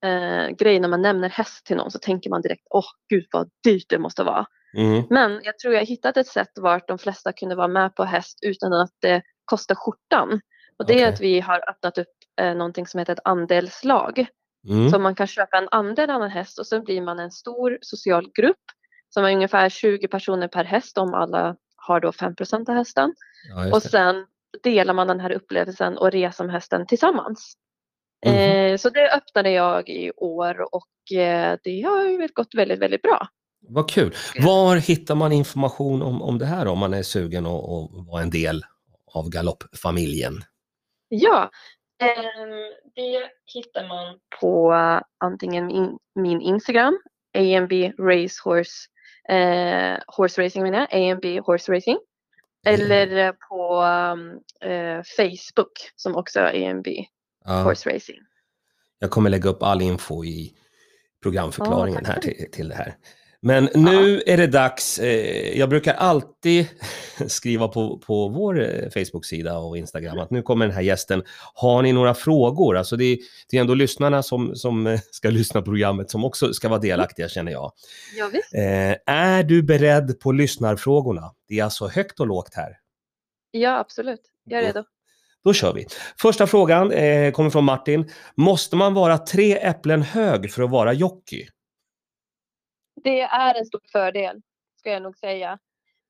eh, 0.06 0.56
grej 0.56 0.79
när 0.79 0.88
man 0.88 1.01
nämner 1.01 1.29
häst 1.29 1.65
till 1.65 1.77
någon 1.77 1.91
så 1.91 2.00
tänker 2.00 2.29
man 2.29 2.41
direkt 2.41 2.68
åh 2.70 2.86
gud 3.10 3.27
vad 3.32 3.50
dyrt 3.63 3.89
det 3.89 4.00
måste 4.00 4.24
vara. 4.24 4.46
Mm. 4.77 5.03
Men 5.10 5.41
jag 5.44 5.60
tror 5.60 5.74
jag 5.74 5.86
hittat 5.86 6.18
ett 6.18 6.27
sätt 6.27 6.51
vart 6.56 6.88
de 6.88 6.98
flesta 6.98 7.34
kunde 7.34 7.56
vara 7.56 7.68
med 7.68 7.96
på 7.96 8.03
häst 8.03 8.39
utan 8.41 8.74
att 8.74 8.91
det 9.01 9.22
kostar 9.46 9.75
skjortan. 9.75 10.41
Och 10.77 10.86
det 10.86 10.94
Okej. 10.94 11.03
är 11.03 11.13
att 11.13 11.22
vi 11.22 11.39
har 11.39 11.70
öppnat 11.70 11.98
upp 11.98 12.08
eh, 12.41 12.56
någonting 12.56 12.88
som 12.88 13.00
heter 13.00 13.13
ett 13.13 13.20
andelslag. 13.24 14.27
Mm. 14.68 14.89
Så 14.89 15.00
man 15.00 15.16
kan 15.16 15.28
köpa 15.28 15.58
en 15.58 15.68
andel 15.72 16.10
av 16.10 16.24
en 16.24 16.30
häst 16.30 16.60
och 16.60 16.68
sen 16.68 16.84
blir 16.84 17.01
man 17.01 17.20
en 17.20 17.32
stor 17.32 17.78
social 17.82 18.32
grupp 18.34 18.58
som 19.10 19.25
är 19.25 19.32
ungefär 19.32 19.70
20 19.70 20.08
personer 20.08 20.48
per 20.48 20.63
häst 20.63 20.98
om 20.98 21.13
alla 21.13 21.56
har 21.75 22.00
då 22.00 22.12
5 22.12 22.36
av 22.68 22.75
hästen. 22.75 23.16
Ja, 23.50 23.75
Och 23.75 23.84
sen 23.84 24.25
delar 24.63 24.94
man 24.94 25.08
den 25.08 25.20
här 25.20 25.32
upplevelsen 25.32 25.98
och 25.98 26.12
reser 26.12 26.44
med 26.44 26.54
hästen 26.54 26.88
tillsammans. 26.88 27.54
Mhm. 28.25 28.36
Eh, 28.36 28.78
så 28.78 28.89
det 28.89 29.12
öppnade 29.12 29.51
jag 29.51 29.89
i 29.89 30.12
år 30.18 30.75
och 30.75 31.18
eh, 31.18 31.58
det 31.63 31.82
har 31.82 32.34
gått 32.34 32.56
väldigt, 32.56 32.80
väldigt 32.80 33.01
bra. 33.01 33.28
Vad 33.62 33.89
kul. 33.89 34.16
Var 34.39 34.75
hittar 34.75 35.16
man 35.16 35.32
information 35.32 36.01
om, 36.01 36.22
om 36.22 36.38
det 36.38 36.46
här 36.46 36.68
om 36.68 36.80
man 36.80 36.94
är 36.94 37.04
sugen 37.04 37.46
att 37.46 37.63
att 37.63 38.08
vara 38.08 38.22
en 38.22 38.30
del 38.30 38.63
av 39.13 39.30
galoppfamiljen? 39.30 40.34
Ja, 41.10 41.50
det 42.96 43.29
hittar 43.53 43.88
man 43.88 44.20
på 44.41 44.74
antingen 45.18 45.98
min, 46.15 46.41
Instagram, 46.41 47.00
AMB 47.38 47.72
Racehorse, 48.00 48.72
eh, 49.29 49.98
Horse 50.08 50.41
Racing 50.46 50.63
menar 50.63 50.88
jag, 50.91 51.12
AMB 51.12 51.25
Horse 51.46 51.72
Racing. 51.72 52.00
Eller 52.65 53.18
eh, 53.27 53.32
på 53.50 53.84
eh, 54.68 55.03
Facebook 55.18 55.72
som 55.96 56.15
också 56.15 56.39
är 56.39 56.70
AMB 56.70 56.88
Ja, 57.46 57.62
Horse 57.63 57.96
Racing. 57.96 58.20
jag 59.00 59.12
kommer 59.12 59.29
lägga 59.29 59.50
upp 59.50 59.63
all 59.63 59.82
info 59.82 60.25
i 60.25 60.53
programförklaringen 61.24 62.01
Ja, 62.03 62.12
här 62.12 62.20
till, 62.20 62.51
till 62.51 62.70
det 62.70 62.75
här. 62.75 62.96
Men 63.41 63.69
nu 63.75 64.22
är 64.25 64.38
det 64.38 64.48
dags. 64.48 65.00
Eh, 65.00 65.58
jag 65.60 65.69
brukar 65.69 65.93
alltid 65.93 66.67
skriva 67.27 67.67
på, 67.67 67.98
på 67.98 68.27
vår 68.29 68.62
eh, 68.62 68.89
Facebook-sida 68.89 69.58
och 69.58 69.77
Instagram 69.77 70.19
att 70.19 70.29
nu 70.31 70.41
kommer 70.41 70.65
den 70.65 70.75
här 70.75 70.81
gästen. 70.81 71.24
Har 71.53 71.81
ni 71.81 71.93
några 71.93 72.13
frågor? 72.13 72.77
Alltså 72.77 72.96
det, 72.96 73.03
är- 73.03 73.17
det 73.50 73.58
är 73.58 73.62
ändå 73.62 73.74
lyssnarna 73.74 74.24
som, 74.24 74.55
som 74.55 74.88
eh, 74.88 75.00
ska 75.12 75.29
lyssna 75.29 75.62
på 75.62 75.65
programmet 75.65 76.12
som 76.12 76.25
också 76.25 76.53
ska 76.53 76.69
vara 76.69 76.79
delaktiga 76.79 77.29
känner 77.29 77.51
jag. 77.51 77.72
Ja, 78.17 78.29
visst. 78.34 78.53
Eh, 78.53 79.13
är 79.15 79.43
du 79.43 79.63
beredd 79.63 80.19
på 80.19 80.31
lyssnarfrågorna? 80.31 81.31
Det 81.48 81.60
är 81.60 81.63
alltså 81.63 81.88
högt 81.88 82.19
och 82.19 82.27
lågt 82.27 82.53
här. 82.53 82.77
ja 83.51 83.79
absolut. 83.79 84.22
Jag 84.46 84.60
är 84.62 84.65
redo. 84.65 84.84
Då 85.43 85.53
kör 85.53 85.74
vi. 85.74 85.86
Första 86.22 86.48
frågan 86.48 86.91
eh, 86.91 87.31
kommer 87.31 87.50
från 87.50 87.63
Martin. 87.63 88.10
Måste 88.36 88.75
man 88.75 88.93
vara 88.93 89.17
tre 89.17 89.58
äpplen 89.58 90.01
hög 90.01 90.51
för 90.51 90.63
att 90.63 90.69
vara 90.69 90.93
jockey? 90.93 91.48
Det 93.03 93.22
är 93.22 93.55
en 93.55 93.66
stor 93.66 93.81
fördel, 93.92 94.42
ska 94.79 94.92
jag 94.92 95.01
nog 95.01 95.18
säga. 95.18 95.59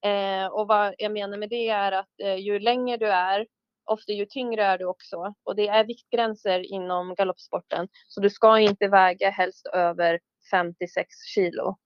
Eh, 0.06 0.46
och 0.46 0.68
vad 0.68 0.96
jag 0.98 1.12
menar 1.12 1.38
med 1.38 1.50
det 1.50 1.70
är 1.70 1.92
att 1.92 2.20
eh, 2.24 2.36
ju 2.36 2.60
längre 2.60 2.98
du 2.98 3.08
är, 3.08 3.48
ofta 3.86 4.12
ju 4.12 4.26
tyngre 4.26 4.66
är 4.66 4.78
du 4.78 4.86
också. 4.86 5.34
Och 5.44 5.56
det 5.56 5.68
är 5.68 5.84
viktgränser 5.84 6.74
inom 6.74 7.16
galoppsporten. 7.16 7.88
Så 8.08 8.22
du 8.22 8.30
ska 8.30 8.60
inte 8.60 8.88
väga 8.88 9.30
helst 9.30 9.68
över 9.74 10.20
56 10.52 11.08
kilo. 11.36 11.78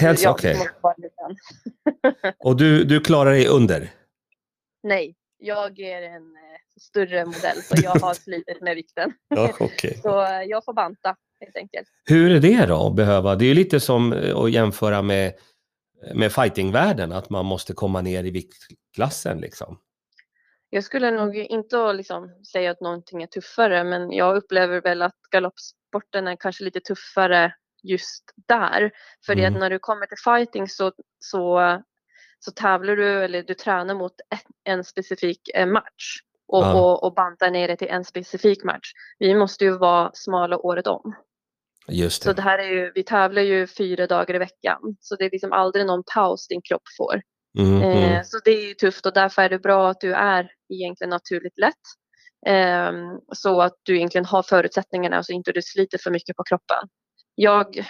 Helst, 0.00 0.26
okej. 0.26 0.56
liten. 0.96 1.36
Och 2.38 2.56
du, 2.56 2.84
du 2.84 3.00
klarar 3.00 3.30
dig 3.30 3.48
under? 3.48 3.90
Nej, 4.82 5.14
jag 5.38 5.78
är 5.78 6.02
en 6.02 6.36
eh, 6.36 6.80
större 6.80 7.24
modell 7.24 7.62
så 7.62 7.74
jag 7.82 7.90
har 7.90 8.14
slitit 8.14 8.60
med 8.60 8.74
vikten. 8.74 9.12
Ja, 9.28 9.52
okej. 9.60 9.98
Så 10.02 10.22
eh, 10.22 10.42
jag 10.42 10.64
får 10.64 10.72
banta 10.72 11.16
helt 11.40 11.56
enkelt. 11.56 11.88
Hur 12.04 12.30
är 12.36 12.40
det 12.40 12.66
då 12.66 12.86
att 12.86 12.94
behöva? 12.94 13.34
Det 13.34 13.44
är 13.44 13.48
ju 13.48 13.54
lite 13.54 13.80
som 13.80 14.12
eh, 14.12 14.36
att 14.36 14.50
jämföra 14.52 15.02
med, 15.02 15.32
med 16.14 16.32
fightingvärlden, 16.32 17.12
att 17.12 17.30
man 17.30 17.46
måste 17.46 17.72
komma 17.72 18.00
ner 18.00 18.24
i 18.24 18.30
viktklassen 18.30 19.38
liksom. 19.38 19.78
Jag 20.70 20.84
skulle 20.84 21.10
nog 21.10 21.36
inte 21.36 21.92
liksom 21.92 22.28
säga 22.52 22.70
att 22.70 22.80
någonting 22.80 23.22
är 23.22 23.26
tuffare 23.26 23.84
men 23.84 24.12
jag 24.12 24.36
upplever 24.36 24.80
väl 24.80 25.02
att 25.02 25.16
galoppsporten 25.30 26.28
är 26.28 26.36
kanske 26.36 26.64
lite 26.64 26.80
tuffare 26.80 27.54
just 27.82 28.24
där. 28.48 28.90
För 29.26 29.34
det 29.34 29.42
Mm. 29.44 29.54
att 29.54 29.60
när 29.60 29.70
du 29.70 29.78
kommer 29.78 30.06
till 30.06 30.16
fighting 30.24 30.68
så, 30.68 30.92
så, 31.18 31.60
så 32.38 32.50
tävlar 32.50 32.96
du 32.96 33.24
eller 33.24 33.42
du 33.42 33.54
tränar 33.54 33.94
mot 33.94 34.12
ett, 34.34 34.42
en 34.64 34.84
specifik 34.84 35.40
eh, 35.54 35.66
match 35.66 36.18
och, 36.48 36.64
Ja. 36.64 36.80
och, 36.82 37.04
och 37.04 37.14
bantar 37.14 37.50
ner 37.50 37.68
det 37.68 37.76
till 37.76 37.88
en 37.88 38.04
specifik 38.04 38.64
match. 38.64 38.92
Vi 39.18 39.34
måste 39.34 39.64
ju 39.64 39.78
vara 39.78 40.10
smala 40.14 40.58
året 40.58 40.86
om. 40.86 41.14
Just 41.88 42.22
Så 42.22 42.28
det. 42.28 42.34
det 42.34 42.42
här 42.42 42.58
är 42.58 42.68
ju, 42.68 42.92
vi 42.94 43.02
tävlar 43.02 43.42
ju 43.42 43.66
fyra 43.66 44.06
dagar 44.06 44.34
i 44.34 44.38
veckan 44.38 44.96
så 45.00 45.16
det 45.16 45.24
är 45.24 45.30
liksom 45.30 45.52
aldrig 45.52 45.86
någon 45.86 46.02
paus 46.14 46.48
din 46.48 46.62
kropp 46.62 46.82
får. 46.98 47.22
Mm, 47.58 47.82
mm. 47.82 48.12
Eh, 48.12 48.22
så 48.24 48.38
det 48.44 48.50
är 48.50 48.68
ju 48.68 48.74
tufft 48.74 49.06
och 49.06 49.12
därför 49.12 49.42
är 49.42 49.48
det 49.48 49.58
bra 49.58 49.90
att 49.90 50.00
du 50.00 50.14
är 50.14 50.50
egentligen 50.68 51.10
naturligt 51.10 51.58
lätt. 51.58 51.74
Ehm, 52.46 53.20
så 53.32 53.60
att 53.60 53.74
du 53.82 53.96
egentligen 53.96 54.24
har 54.24 54.42
förutsättningarna 54.42 55.22
så 55.22 55.32
inte 55.32 55.52
du 55.52 55.62
sliter 55.62 55.98
för 55.98 56.10
mycket 56.10 56.36
på 56.36 56.44
kroppen. 56.44 56.88
Jag 57.34 57.84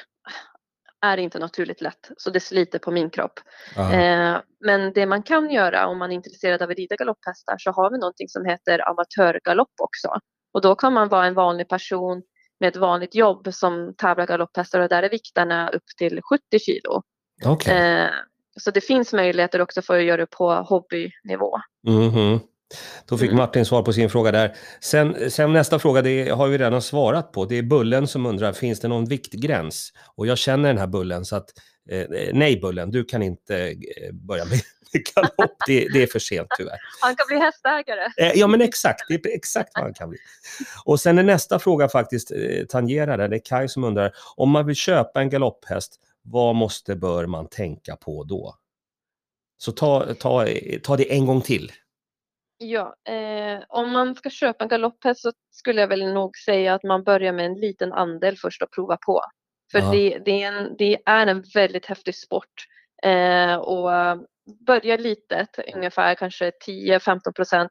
är 1.06 1.16
inte 1.16 1.38
naturligt 1.38 1.80
lätt 1.80 2.10
så 2.16 2.30
det 2.30 2.40
sliter 2.40 2.78
på 2.78 2.90
min 2.90 3.10
kropp. 3.10 3.40
Eh, 3.76 4.36
men 4.60 4.92
det 4.92 5.06
man 5.06 5.22
kan 5.22 5.50
göra 5.50 5.86
om 5.86 5.98
man 5.98 6.10
är 6.10 6.14
intresserad 6.14 6.62
av 6.62 6.70
att 6.70 6.76
rida 6.76 6.96
galopphästar 6.96 7.58
så 7.58 7.70
har 7.70 7.90
vi 7.90 7.98
någonting 7.98 8.28
som 8.28 8.44
heter 8.44 8.88
amatörgalopp 8.88 9.74
också. 9.82 10.08
Och 10.52 10.62
då 10.62 10.74
kan 10.74 10.92
man 10.92 11.08
vara 11.08 11.26
en 11.26 11.34
vanlig 11.34 11.68
person 11.68 12.22
med 12.60 12.68
ett 12.68 12.76
vanligt 12.76 13.14
jobb 13.14 13.48
som 13.54 13.94
tävlar 13.96 14.26
galopphästar 14.26 14.80
och 14.80 14.88
där 14.88 15.02
är 15.02 15.10
vikterna 15.10 15.68
upp 15.68 15.86
till 15.98 16.20
70 16.22 16.58
kilo. 16.58 17.02
Okej. 17.44 17.76
Eh, 17.76 18.10
så 18.60 18.70
det 18.70 18.80
finns 18.80 19.12
möjligheter 19.12 19.60
också 19.60 19.82
för 19.82 19.98
att 19.98 20.04
göra 20.04 20.16
det 20.16 20.26
på 20.26 20.52
hobbynivå. 20.52 21.58
Mhm. 21.86 22.40
Då 23.08 23.18
fick 23.18 23.28
Mm. 23.28 23.36
Martin 23.36 23.64
svar 23.66 23.82
på 23.82 23.92
sin 23.92 24.10
fråga 24.10 24.32
där. 24.32 24.56
Sen, 24.80 25.30
sen 25.30 25.52
nästa 25.52 25.78
fråga, 25.78 26.02
det 26.02 26.28
har 26.28 26.48
vi 26.48 26.58
redan 26.58 26.82
svarat 26.82 27.32
på. 27.32 27.44
Det 27.44 27.58
är 27.58 27.62
Bullen 27.62 28.06
som 28.06 28.26
undrar, 28.26 28.52
finns 28.52 28.80
det 28.80 28.88
någon 28.88 29.04
viktgräns? 29.04 29.92
Och 30.16 30.26
jag 30.26 30.38
känner 30.38 30.68
den 30.68 30.78
här 30.78 30.86
Bullen, 30.86 31.24
så 31.24 31.36
att 31.36 31.48
nej 32.32 32.60
Bullen, 32.60 32.90
du 32.90 33.04
kan 33.04 33.22
inte 33.22 33.68
eh, 33.68 34.12
börja 34.12 34.44
med 34.44 34.60
galopp. 35.14 35.56
Det, 35.66 35.88
det 35.92 36.02
är 36.02 36.06
för 36.06 36.18
sent 36.18 36.48
tyvärr. 36.58 36.78
Han 37.00 37.16
kan 37.16 37.26
bli 37.28 37.38
hästägare. 37.38 38.12
Eh, 38.16 38.32
Ja 38.34 38.46
men 38.46 38.60
exakt, 38.60 39.08
det 39.08 39.14
är 39.14 39.34
exakt 39.34 39.70
vad 39.74 39.84
han 39.84 39.94
kan 39.94 40.08
bli. 40.08 40.18
Och 40.84 41.00
sen 41.00 41.18
är 41.18 41.22
nästa 41.22 41.58
fråga 41.58 41.88
faktiskt 41.88 42.30
eh, 42.30 42.66
tangerar 42.68 43.28
det. 43.28 43.36
Är 43.36 43.40
Kai 43.44 43.68
som 43.68 43.84
undrar, 43.84 44.12
om 44.36 44.50
man 44.50 44.66
vill 44.66 44.76
köpa 44.76 45.20
en 45.20 45.30
galopphäst, 45.30 46.00
vad 46.22 46.54
måste, 46.54 46.96
bör 46.96 47.26
man 47.26 47.48
tänka 47.48 47.96
på 47.96 48.24
då? 48.24 48.54
Så 49.56 49.72
ta, 49.72 50.14
ta, 50.14 50.46
ta 50.82 50.96
det 50.96 51.12
en 51.12 51.26
gång 51.26 51.40
till. 51.40 51.72
Ja, 52.58 52.94
eh, 53.08 53.62
om 53.68 53.90
man 53.90 54.14
ska 54.14 54.30
köpa 54.30 54.64
en 54.64 54.68
galopphäst 54.68 55.20
så 55.20 55.32
skulle 55.50 55.80
jag 55.80 55.88
väl 55.88 56.12
nog 56.12 56.36
säga 56.36 56.74
att 56.74 56.82
man 56.82 57.04
börjar 57.04 57.32
med 57.32 57.46
en 57.46 57.60
liten 57.60 57.92
andel 57.92 58.36
först 58.36 58.62
och 58.62 58.70
prova 58.72 58.96
på. 58.96 59.22
För 59.72 59.78
Ja. 59.78 59.90
det, 59.92 60.18
det, 60.24 60.42
är 60.42 60.52
en, 60.52 60.76
det 60.78 60.98
är 61.06 61.26
en 61.26 61.44
väldigt 61.54 61.86
häftig 61.86 62.14
sport. 62.14 62.64
Eh, 63.02 63.54
och 63.54 63.90
börja 64.66 64.96
litet, 64.96 65.58
ungefär 65.74 66.14
kanske 66.14 66.50
10-15 66.66 67.32
procent 67.32 67.70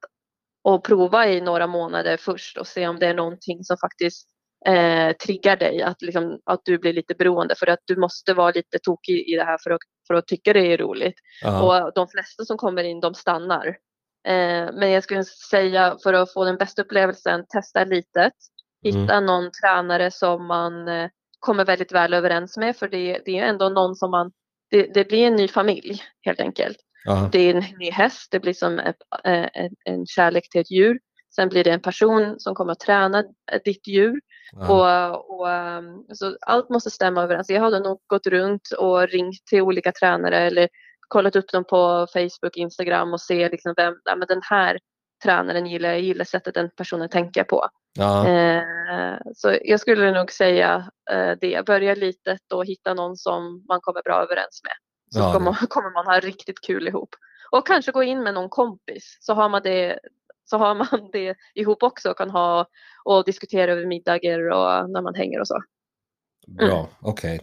och 0.63 0.83
prova 0.83 1.27
i 1.27 1.41
några 1.41 1.67
månader 1.67 2.17
först 2.17 2.57
och 2.57 2.67
se 2.67 2.87
om 2.87 2.99
det 2.99 3.07
är 3.07 3.13
någonting 3.13 3.63
som 3.63 3.77
faktiskt 3.77 4.27
eh, 4.67 5.15
triggar 5.15 5.57
dig, 5.57 5.81
att, 5.81 6.01
liksom, 6.01 6.39
att 6.45 6.61
du 6.63 6.77
blir 6.77 6.93
lite 6.93 7.15
beroende 7.15 7.55
för 7.55 7.67
att 7.67 7.79
du 7.85 7.95
måste 7.95 8.33
vara 8.33 8.51
lite 8.51 8.79
tokig 8.79 9.29
i 9.29 9.35
det 9.35 9.43
här 9.43 9.57
för 9.63 9.71
att, 9.71 9.81
för 10.07 10.13
att 10.13 10.27
tycka 10.27 10.53
det 10.53 10.73
är 10.73 10.77
roligt. 10.77 11.15
Ja. 11.41 11.85
Och 11.85 11.91
de 11.95 12.07
flesta 12.07 12.45
som 12.45 12.57
kommer 12.57 12.83
in, 12.83 12.99
de 12.99 13.13
stannar. 13.13 13.67
Eh, 14.27 14.69
men 14.73 14.91
jag 14.91 15.03
skulle 15.03 15.23
säga 15.23 15.97
för 16.03 16.13
att 16.13 16.33
få 16.33 16.45
den 16.45 16.57
bästa 16.57 16.81
upplevelsen, 16.81 17.45
testa 17.49 17.83
litet. 17.83 18.33
Hitta 18.83 19.19
någon 19.19 19.51
tränare 19.51 20.11
som 20.11 20.45
man 20.47 20.87
eh, 20.87 21.09
kommer 21.39 21.65
väldigt 21.65 21.91
väl 21.91 22.13
överens 22.13 22.57
med. 22.57 22.77
För 22.77 22.87
det, 22.87 23.21
det 23.25 23.39
är 23.39 23.45
ändå 23.45 23.69
någon 23.69 23.95
som 23.95 24.11
man 24.11 24.31
det, 24.69 24.93
det 24.93 25.07
blir 25.07 25.27
en 25.27 25.35
ny 25.35 25.47
familj 25.47 26.03
helt 26.21 26.39
enkelt. 26.39 26.77
Ja. 27.05 27.29
Det 27.31 27.39
är 27.39 27.55
en 27.55 27.63
ny 27.79 27.91
häst, 27.91 28.31
det 28.31 28.39
blir 28.39 28.53
som 28.53 28.79
ett, 28.79 28.95
eh, 29.23 29.47
en, 29.53 29.71
en 29.85 30.05
kärlek 30.05 30.49
till 30.49 30.61
ett 30.61 30.71
djur. 30.71 30.99
Sen 31.35 31.49
blir 31.49 31.63
det 31.63 31.71
en 31.71 31.81
person 31.81 32.39
som 32.39 32.55
kommer 32.55 32.71
att 32.71 32.79
träna 32.79 33.23
ditt 33.65 33.87
djur. 33.87 34.19
Och, 34.69 35.39
och, 35.39 35.51
ehm, 35.51 36.03
så 36.13 36.37
allt 36.41 36.69
måste 36.69 36.89
stämma 36.89 37.23
överens. 37.23 37.49
Jag 37.49 37.61
hade 37.61 37.79
nog 37.79 37.99
gått 38.07 38.27
runt 38.27 38.71
och 38.79 39.07
ringt 39.07 39.45
till 39.45 39.61
olika 39.61 39.91
tränare 39.91 40.37
eller 40.37 40.69
kollat 41.07 41.35
upp 41.35 41.51
dem 41.51 41.63
på 41.63 42.07
Facebook, 42.13 42.57
Instagram 42.57 43.13
och 43.13 43.21
se 43.21 43.49
liksom 43.49 43.73
vem, 43.77 43.93
ja, 44.03 44.15
men 44.15 44.27
den 44.27 44.41
här 44.43 44.77
tränaren 45.23 45.65
gillar 45.65 45.89
jag, 45.89 46.01
gillar 46.01 46.25
sättet 46.25 46.53
den 46.53 46.69
personen 46.77 47.09
tänker 47.09 47.43
på. 47.43 47.67
Ja. 47.97 48.27
Eh, 48.27 49.17
så 49.35 49.57
jag 49.61 49.79
skulle 49.79 50.11
nog 50.11 50.31
säga 50.31 50.91
eh, 51.11 51.31
det, 51.41 51.65
börja 51.65 51.95
litet 51.95 52.51
och 52.53 52.65
hitta 52.65 52.93
någon 52.93 53.17
som 53.17 53.63
man 53.67 53.79
kommer 53.81 54.01
bra 54.03 54.15
överens 54.23 54.61
med. 54.63 54.73
Så 55.13 55.19
Ja, 55.19 55.33
kommer, 55.33 55.51
kommer 55.69 55.93
man 55.93 56.05
ha 56.05 56.19
riktigt 56.19 56.61
kul 56.61 56.87
ihop. 56.87 57.09
Och 57.51 57.67
kanske 57.67 57.91
gå 57.91 58.03
in 58.03 58.23
med 58.23 58.33
någon 58.33 58.49
kompis 58.49 59.17
så 59.21 59.33
har 59.33 59.49
man 59.49 59.61
det, 59.63 59.99
så 60.45 60.57
har 60.57 60.75
man 60.75 60.87
det 61.13 61.35
ihop 61.55 61.83
också 61.83 62.09
och 62.11 62.17
kan 62.17 62.29
ha 62.29 62.65
och 63.05 63.25
diskutera 63.25 63.71
över 63.71 63.85
middagar 63.85 64.39
och 64.49 64.89
när 64.89 65.01
man 65.01 65.15
hänger 65.15 65.39
och 65.39 65.47
så. 65.47 65.61
Bra, 66.47 66.89
okej. 67.01 67.39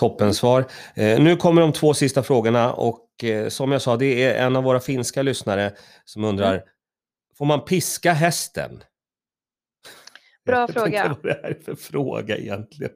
Toppensvar. 0.00 0.64
Eh, 0.96 1.20
nu 1.20 1.36
kommer 1.36 1.60
de 1.62 1.72
två 1.72 1.94
sista 1.94 2.22
frågorna 2.22 2.72
och 2.72 3.24
eh, 3.24 3.48
som 3.48 3.72
jag 3.72 3.82
sa, 3.82 3.96
det 3.96 4.24
är 4.24 4.46
en 4.46 4.56
av 4.56 4.64
våra 4.64 4.80
finska 4.80 5.22
lyssnare 5.22 5.72
som 6.04 6.24
undrar, 6.24 6.52
Mm. 6.54 6.64
får 7.38 7.44
man 7.46 7.64
piska 7.64 8.12
hästen? 8.12 8.82
Bra 10.48 10.58
jag 10.60 10.70
fråga. 10.72 11.08
vad 11.08 11.22
det 11.22 11.40
här 11.42 11.50
är 11.50 11.62
för 11.64 11.74
fråga 11.74 12.36
egentligen. 12.36 12.92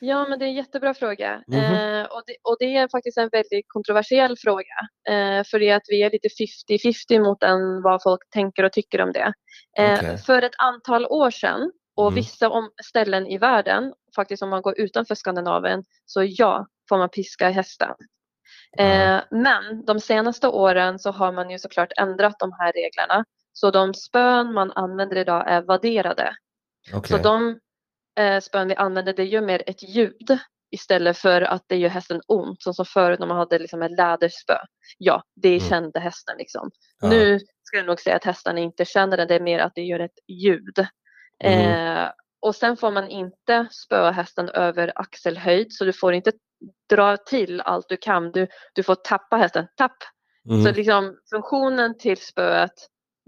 Ja, 0.00 0.26
men 0.28 0.38
det 0.38 0.44
är 0.44 0.48
en 0.48 0.54
jättebra 0.54 0.94
fråga. 0.94 1.42
Mhm. 1.46 1.58
Eh, 1.60 2.04
och, 2.04 2.22
det, 2.26 2.36
och 2.42 2.56
det 2.58 2.76
är 2.76 2.88
faktiskt 2.88 3.18
en 3.18 3.28
väldigt 3.32 3.64
kontroversiell 3.68 4.36
fråga. 4.36 4.78
Eh, 5.08 5.44
för 5.50 5.58
det 5.58 5.70
att 5.70 5.82
vi 5.88 6.02
är 6.02 6.10
lite 6.10 6.28
50-50 6.68 7.20
mot 7.22 7.40
den, 7.40 7.82
vad 7.82 8.02
folk 8.02 8.20
tänker 8.30 8.62
och 8.64 8.72
tycker 8.72 9.00
om 9.00 9.12
det. 9.12 9.32
Eh, 9.78 9.94
Okej. 9.94 10.18
För 10.18 10.42
ett 10.42 10.54
antal 10.58 11.06
år 11.06 11.30
sedan 11.30 11.72
och 11.96 12.06
Mm. 12.06 12.14
vissa 12.14 12.48
om, 12.50 12.70
ställen 12.84 13.26
i 13.26 13.38
världen, 13.38 13.92
faktiskt 14.16 14.42
om 14.42 14.50
man 14.50 14.62
går 14.62 14.80
utanför 14.80 15.14
Skandinavien, 15.14 15.82
så 16.06 16.22
ja, 16.24 16.66
får 16.88 16.98
man 16.98 17.08
piska 17.08 17.48
hästen. 17.48 17.94
Eh, 18.78 19.20
men 19.30 19.84
de 19.86 20.00
senaste 20.00 20.48
åren 20.48 20.98
så 20.98 21.10
har 21.10 21.32
man 21.32 21.50
ju 21.50 21.58
såklart 21.58 21.92
ändrat 22.00 22.38
de 22.38 22.52
här 22.58 22.72
reglerna. 22.72 23.24
Så 23.52 23.70
de 23.70 23.94
spön 23.94 24.52
man 24.52 24.72
använder 24.72 25.16
idag 25.16 25.44
är 25.50 25.62
vadderade. 25.62 26.34
Okej. 26.92 27.08
Så 27.08 27.18
de 27.18 27.58
eh, 28.20 28.40
spön 28.40 28.68
vi 28.68 28.74
använder 28.74 29.12
det 29.12 29.24
gör 29.24 29.40
mer 29.40 29.62
ett 29.66 29.82
ljud 29.82 30.38
istället 30.70 31.18
för 31.18 31.42
att 31.42 31.64
det 31.66 31.76
gör 31.76 31.88
hästen 31.88 32.20
ont. 32.26 32.62
Som, 32.62 32.74
som 32.74 32.84
förut 32.86 33.20
när 33.20 33.26
man 33.26 33.36
hade 33.36 33.58
liksom 33.58 33.82
ett 33.82 33.96
läderspö. 33.96 34.54
Ja, 34.98 35.22
det 35.36 35.48
Mm. 35.56 35.60
kände 35.68 36.00
hästen 36.00 36.36
liksom. 36.38 36.70
Ja. 37.00 37.08
Nu 37.08 37.38
skulle 37.62 37.80
jag 37.80 37.86
nog 37.86 38.00
säga 38.00 38.16
att 38.16 38.24
hästarna 38.24 38.60
inte 38.60 38.84
känner 38.84 39.16
det, 39.16 39.26
det 39.26 39.34
är 39.34 39.40
mer 39.40 39.58
att 39.58 39.72
det 39.74 39.82
gör 39.82 40.00
ett 40.00 40.18
ljud. 40.28 40.78
Mhm. 41.44 41.52
Eh, 41.52 42.10
och 42.40 42.54
sen 42.56 42.76
får 42.76 42.90
man 42.90 43.08
inte 43.08 43.66
spöa 43.70 44.10
hästen 44.10 44.48
över 44.48 44.92
axelhöjd 44.94 45.72
så 45.72 45.84
du 45.84 45.92
får 45.92 46.12
inte 46.14 46.32
dra 46.90 47.16
till 47.16 47.60
allt 47.60 47.88
du 47.88 47.96
kan. 47.96 48.32
Du, 48.32 48.46
du 48.74 48.82
får 48.82 48.94
tappa 48.94 49.36
hästen, 49.36 49.66
tapp. 49.76 49.96
Mm. 50.50 50.64
Så 50.64 50.72
liksom 50.72 51.16
funktionen 51.30 51.98
till 51.98 52.16
spöet, 52.16 52.72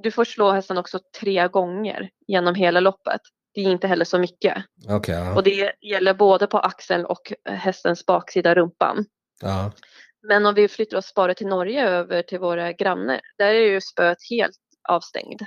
du 0.02 0.10
får 0.10 0.24
slå 0.24 0.50
hästen 0.50 0.78
också 0.78 0.98
tre 1.20 1.48
gånger 1.48 2.10
genom 2.26 2.54
hela 2.54 2.80
loppet. 2.80 3.20
Det 3.56 3.60
är 3.60 3.70
inte 3.70 3.86
heller 3.86 4.04
så 4.04 4.18
mycket. 4.18 4.64
Ja. 5.06 5.34
Och 5.36 5.42
det 5.42 5.72
gäller 5.80 6.14
både 6.14 6.46
på 6.46 6.58
axeln 6.58 7.04
och 7.06 7.32
hästens 7.48 8.06
baksida 8.06 8.54
rumpan. 8.54 9.06
ja. 9.42 9.72
Men 10.22 10.46
om 10.46 10.54
vi 10.54 10.68
flyttar 10.68 10.96
oss 10.96 11.14
bara 11.14 11.34
till 11.34 11.46
Norge 11.46 11.88
över 11.88 12.22
till 12.22 12.38
våra 12.38 12.72
grannar, 12.72 13.20
där 13.38 13.46
är 13.46 13.60
ju 13.72 13.80
spöet 13.80 14.18
helt 14.30 14.56
avstängd. 14.88 15.42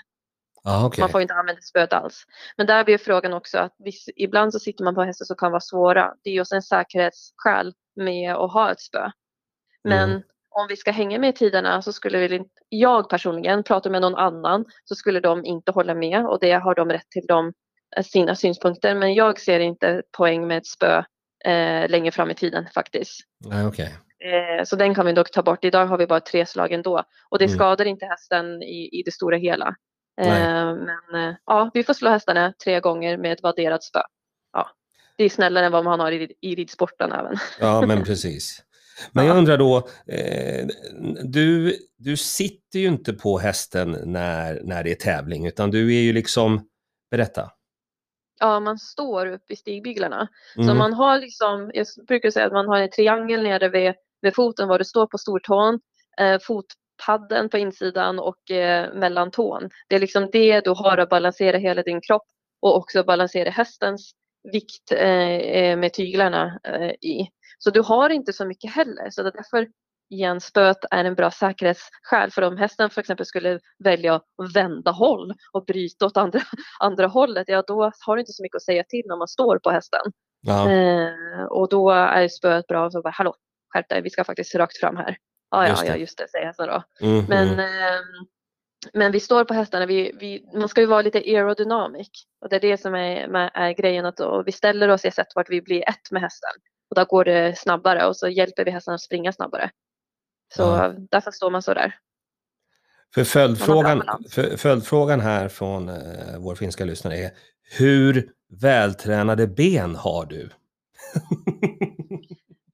Ja, 0.64 0.86
okej. 0.86 1.02
Man 1.02 1.10
får 1.10 1.22
inte 1.22 1.34
använda 1.34 1.62
spöet 1.62 1.94
alls. 1.94 2.24
Men 2.58 2.68
där 2.68 2.84
blir 2.84 2.98
frågan 2.98 3.34
också 3.34 3.58
att 3.58 3.76
viss, 3.80 4.10
ibland 4.16 4.54
så 4.54 4.60
sitter 4.60 4.84
man 4.84 4.96
på 4.96 5.02
hästar 5.04 5.26
som 5.26 5.36
kan 5.36 5.52
vara 5.52 5.62
svåra. 5.62 6.14
Det 6.24 6.30
är 6.30 6.34
ju 6.34 6.42
också 6.42 6.56
en 6.56 6.62
säkerhetsskäl 6.62 7.74
med 7.96 8.36
att 8.36 8.54
ha 8.54 8.72
ett 8.72 8.82
spö. 8.82 9.12
Men 9.84 10.10
Mm. 10.10 10.22
om 10.50 10.68
vi 10.70 10.76
ska 10.78 10.92
hänga 10.92 11.20
med 11.20 11.30
i 11.30 11.34
tiderna 11.34 11.82
så 11.82 11.94
skulle 11.94 12.36
inte, 12.36 12.50
jag 12.70 13.10
personligen, 13.10 13.64
prata 13.64 13.90
med 13.90 14.02
någon 14.02 14.16
annan 14.16 14.66
så 14.86 14.96
skulle 14.96 15.20
de 15.20 15.46
inte 15.46 15.72
hålla 15.72 15.94
med 15.96 16.26
och 16.26 16.40
det 16.40 16.52
har 16.52 16.76
de 16.76 16.90
rätt 16.90 17.10
till 17.10 17.26
de, 17.28 17.54
sina 18.04 18.36
synpunkter. 18.36 18.96
Men 18.96 19.14
jag 19.14 19.40
ser 19.40 19.60
inte 19.60 20.02
poäng 20.18 20.48
med 20.48 20.58
ett 20.58 20.68
spö 20.68 20.98
eh, 21.46 21.90
längre 21.90 22.12
fram 22.12 22.32
i 22.32 22.36
tiden 22.36 22.68
faktiskt. 22.74 23.20
Nej, 23.46 23.66
okej. 23.66 23.96
Eh, 24.60 24.64
så 24.66 24.76
den 24.76 24.96
kan 24.96 25.06
vi 25.06 25.14
dock 25.14 25.32
ta 25.32 25.42
bort. 25.44 25.66
Idag 25.66 25.86
har 25.86 25.98
vi 25.98 26.08
bara 26.08 26.20
tre 26.20 26.46
slag 26.46 26.72
ändå 26.72 27.04
och 27.30 27.40
det 27.40 27.46
Mm. 27.46 27.56
skadar 27.58 27.86
inte 27.86 28.06
hästen 28.06 28.64
i, 28.64 29.00
i 29.00 29.04
det 29.06 29.12
stora 29.12 29.38
hela. 29.38 29.68
Eh, 30.22 30.76
men 30.76 31.30
eh, 31.30 31.36
ja, 31.46 31.72
vi 31.74 31.84
får 31.84 31.94
slå 31.94 32.10
hästarna 32.10 32.54
tre 32.64 32.80
gånger 32.80 33.18
med 33.18 33.34
ett 33.34 33.44
vadderat 33.44 33.84
spö. 33.84 34.00
Ja, 34.54 34.70
det 35.18 35.24
är 35.24 35.30
snällare 35.30 35.66
än 35.66 35.72
vad 35.72 35.84
man 35.84 36.00
har 36.00 36.12
i, 36.12 36.34
i 36.42 36.56
ridsporten 36.56 37.12
även. 37.12 37.36
Ja, 37.60 37.82
men 37.86 38.04
precis. 38.04 38.64
Men 39.12 39.26
jag 39.26 39.36
Ja. 39.36 39.38
undrar 39.38 39.58
då, 39.58 39.78
eh, 40.08 40.68
du, 41.24 41.76
du 41.98 42.18
sitter 42.18 42.80
ju 42.80 42.88
inte 42.88 43.14
på 43.14 43.38
hästen 43.40 43.98
när, 44.06 44.62
när 44.64 44.84
det 44.84 44.92
är 44.92 44.96
tävling, 44.96 45.46
utan 45.48 45.72
du 45.72 45.96
är 45.96 46.02
ju 46.02 46.14
liksom, 46.14 46.68
berätta. 47.12 47.52
Ja, 48.40 48.60
man 48.60 48.78
står 48.78 49.26
upp 49.26 49.52
i 49.52 49.56
stigbyglarna. 49.56 50.28
Så 50.56 50.62
Mm. 50.62 50.78
man 50.78 50.94
har 50.94 51.20
liksom, 51.20 51.72
jag 51.74 51.86
brukar 52.08 52.30
säga 52.32 52.46
att 52.46 52.54
man 52.54 52.68
har 52.68 52.80
en 52.80 52.90
triangel 52.90 53.44
nere 53.44 53.70
vid, 53.70 53.94
vid 54.22 54.36
foten 54.36 54.68
var 54.68 54.80
du 54.80 54.86
står 54.86 55.08
på 55.08 55.18
stortån, 55.18 55.80
eh, 56.20 56.40
fotpadden 56.42 57.50
på 57.50 57.58
insidan 57.58 58.20
och 58.20 58.52
eh, 58.52 58.94
mellan 58.94 59.32
tån. 59.32 59.70
Det 59.88 59.96
är 59.96 60.00
liksom 60.00 60.30
det 60.32 60.60
du 60.62 60.70
har 60.70 60.98
att 60.98 61.10
balansera 61.10 61.58
hela 61.58 61.84
din 61.84 62.02
kropp 62.02 62.26
och 62.62 62.76
också 62.78 63.04
balansera 63.04 63.50
hästens 63.50 64.12
vikt 64.52 64.92
eh, 64.92 65.36
eh, 65.38 65.78
med 65.78 65.94
tyglarna 65.94 66.60
eh, 66.64 66.90
i. 66.92 67.30
Så 67.58 67.70
du 67.70 67.82
har 67.82 68.10
inte 68.10 68.34
så 68.34 68.46
mycket 68.46 68.72
heller. 68.74 69.10
Så 69.10 69.24
därför 69.24 69.68
igen, 70.10 70.42
spöet 70.42 70.78
är 70.92 71.06
en 71.06 71.16
bra 71.16 71.32
säkerhetsskäl. 71.32 72.32
För 72.32 72.42
om 72.42 72.58
hästen 72.58 72.90
för 72.90 73.02
exempel 73.02 73.26
skulle 73.26 73.60
välja 73.84 74.16
att 74.16 74.56
vända 74.56 74.92
håll 74.92 75.34
och 75.52 75.66
bryta 75.66 76.06
åt 76.06 76.18
andra, 76.18 76.40
andra 76.80 77.08
hållet, 77.08 77.44
ja 77.48 77.64
då 77.68 77.92
har 78.06 78.16
du 78.16 78.20
inte 78.20 78.34
så 78.34 78.44
mycket 78.44 78.56
att 78.56 78.64
säga 78.64 78.84
till 78.84 79.04
när 79.06 79.18
man 79.18 79.28
står 79.28 79.60
på 79.60 79.72
hästen. 79.72 80.02
Ja, 80.42 80.72
Eh, 80.72 81.44
och 81.50 81.70
då 81.70 81.90
är 81.92 82.28
spöet 82.28 82.68
bra. 82.68 82.92
Så 82.92 83.02
bara, 83.02 83.14
Hallå, 83.14 83.36
skärp 83.74 83.90
dig, 83.90 84.02
vi 84.02 84.10
ska 84.10 84.24
faktiskt 84.24 84.56
rakt 84.56 84.78
fram 84.78 84.98
här. 84.98 85.18
Ja, 85.52 85.68
Just 85.68 85.86
ja, 85.86 85.92
ja, 85.92 85.96
just 85.96 86.18
det, 86.18 86.30
säger 86.30 86.46
hästen 86.46 86.68
då. 86.68 86.84
mm, 87.08 87.26
Men, 87.30 87.48
mm. 87.48 87.60
ehm, 87.60 88.28
men 88.94 89.12
vi 89.12 89.20
står 89.20 89.44
på 89.44 89.54
hästarna, 89.54 89.86
vi, 89.86 90.12
vi, 90.20 90.46
man 90.54 90.70
ska 90.70 90.82
ju 90.82 90.88
vara 90.88 91.02
lite 91.02 91.18
aerodynamic. 91.18 92.10
Och 92.42 92.50
det 92.50 92.56
är 92.56 92.60
det 92.60 92.78
som 92.78 92.96
är, 92.96 93.28
med, 93.28 93.52
är 93.54 93.72
grejen, 93.72 94.06
att 94.06 94.18
då, 94.18 94.44
vi 94.46 94.52
ställer 94.52 94.90
oss 94.90 95.06
i 95.06 95.08
ett 95.08 95.16
sätt 95.16 95.28
vart 95.36 95.50
vi 95.50 95.62
blir 95.62 95.90
ett 95.90 96.12
med 96.12 96.22
hästen. 96.22 96.52
Och 96.90 96.96
då 96.96 97.06
går 97.06 97.26
det 97.26 97.58
snabbare 97.58 98.06
och 98.06 98.18
så 98.18 98.28
hjälper 98.28 98.66
vi 98.66 98.72
hästarna 98.72 98.96
att 98.96 99.02
springa 99.02 99.32
snabbare. 99.32 99.72
Så 100.56 100.62
Ja. 100.62 100.94
därför 101.12 101.32
står 101.32 101.52
man 101.52 101.62
så 101.62 101.74
där. 101.74 101.96
För 103.14 103.24
följdfrågan, 103.24 104.04
för, 104.32 104.58
följdfrågan 104.58 105.20
här 105.20 105.48
från 105.48 105.90
eh, 105.90 106.38
vår 106.40 106.56
finska 106.56 106.86
lyssnare 106.86 107.16
är, 107.18 107.32
hur 107.78 108.32
vältränade 108.62 109.48
ben 109.48 109.96
har 109.96 110.26
du? 110.26 110.50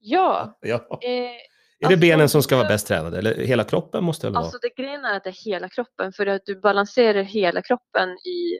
Ja, 0.07 0.57
ja. 0.61 0.75
eh, 0.75 1.09
Är 1.09 1.31
det 1.79 1.85
alltså, 1.85 1.99
benen 1.99 2.29
som 2.29 2.43
ska 2.43 2.55
vara 2.57 2.67
bäst 2.67 2.87
tränade, 2.87 3.17
eller 3.17 3.35
hela 3.35 3.63
kroppen 3.63 4.03
måste 4.03 4.27
det 4.27 4.31
väl 4.31 4.37
Alltså 4.37 4.57
det 4.61 4.81
grejen 4.83 5.05
är 5.05 5.17
att 5.17 5.23
det 5.23 5.29
är 5.29 5.45
hela 5.45 5.69
kroppen 5.69 6.13
för 6.13 6.27
att 6.27 6.41
du 6.45 6.59
balanserar 6.59 7.23
hela 7.23 7.61
kroppen 7.61 8.09
i, 8.09 8.59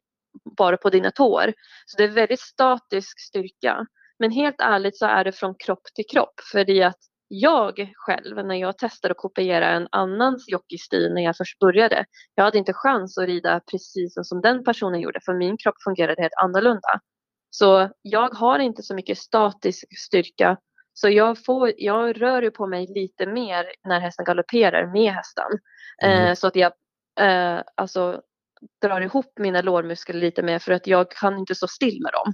bara 0.58 0.78
på 0.78 0.90
dina 0.90 1.12
tår. 1.12 1.54
Så 1.86 1.98
det 1.98 2.04
är 2.04 2.08
väldigt 2.08 2.40
statisk 2.40 3.20
styrka. 3.20 3.86
Men 4.20 4.32
helt 4.32 4.62
ärligt 4.62 4.98
så 4.98 5.06
är 5.06 5.24
det 5.24 5.32
från 5.32 5.56
kropp 5.56 5.84
till 5.96 6.06
kropp. 6.12 6.40
För 6.52 6.66
det 6.66 6.84
att 6.84 7.00
jag 7.28 7.94
själv, 7.96 8.46
när 8.46 8.56
jag 8.56 8.78
testade 8.78 9.12
att 9.12 9.18
kopiera 9.18 9.70
en 9.70 9.88
annans 9.92 10.46
jockeystil 10.48 11.14
när 11.14 11.22
jag 11.22 11.38
först 11.38 11.60
började, 11.60 12.06
jag 12.36 12.44
hade 12.44 12.58
inte 12.58 12.74
chans 12.74 13.18
att 13.18 13.28
rida 13.28 13.62
precis 13.72 14.14
som 14.24 14.42
den 14.42 14.64
personen 14.64 15.02
gjorde 15.02 15.20
för 15.26 15.34
min 15.34 15.58
kropp 15.58 15.76
fungerade 15.84 16.22
helt 16.22 16.42
annorlunda. 16.44 17.00
Så 17.50 17.90
jag 18.02 18.30
har 18.30 18.60
inte 18.60 18.84
så 18.84 18.96
mycket 18.96 19.18
statisk 19.18 20.00
styrka 20.00 20.58
så 20.98 21.10
jag, 21.10 21.46
får, 21.46 21.74
jag 21.78 22.22
rör 22.22 22.42
ju 22.42 22.52
på 22.52 22.68
mig 22.68 22.88
lite 22.96 23.26
mer 23.26 23.66
när 23.88 24.00
hästen 24.00 24.26
galopperar 24.26 24.88
med 24.88 25.14
hästen. 25.14 25.60
Mm. 26.04 26.28
Eh, 26.28 26.34
så 26.34 26.48
att 26.48 26.56
jag 26.56 26.72
eh, 27.20 27.62
alltså, 27.76 28.22
drar 28.82 29.02
ihop 29.02 29.34
mina 29.40 29.62
lårmuskler 29.62 30.16
lite 30.16 30.44
mer 30.44 30.60
för 30.60 30.72
att 30.72 30.88
jag 30.88 31.12
kan 31.12 31.38
inte 31.38 31.56
stå 31.56 31.68
still 31.68 32.02
med 32.02 32.12
dem. 32.14 32.34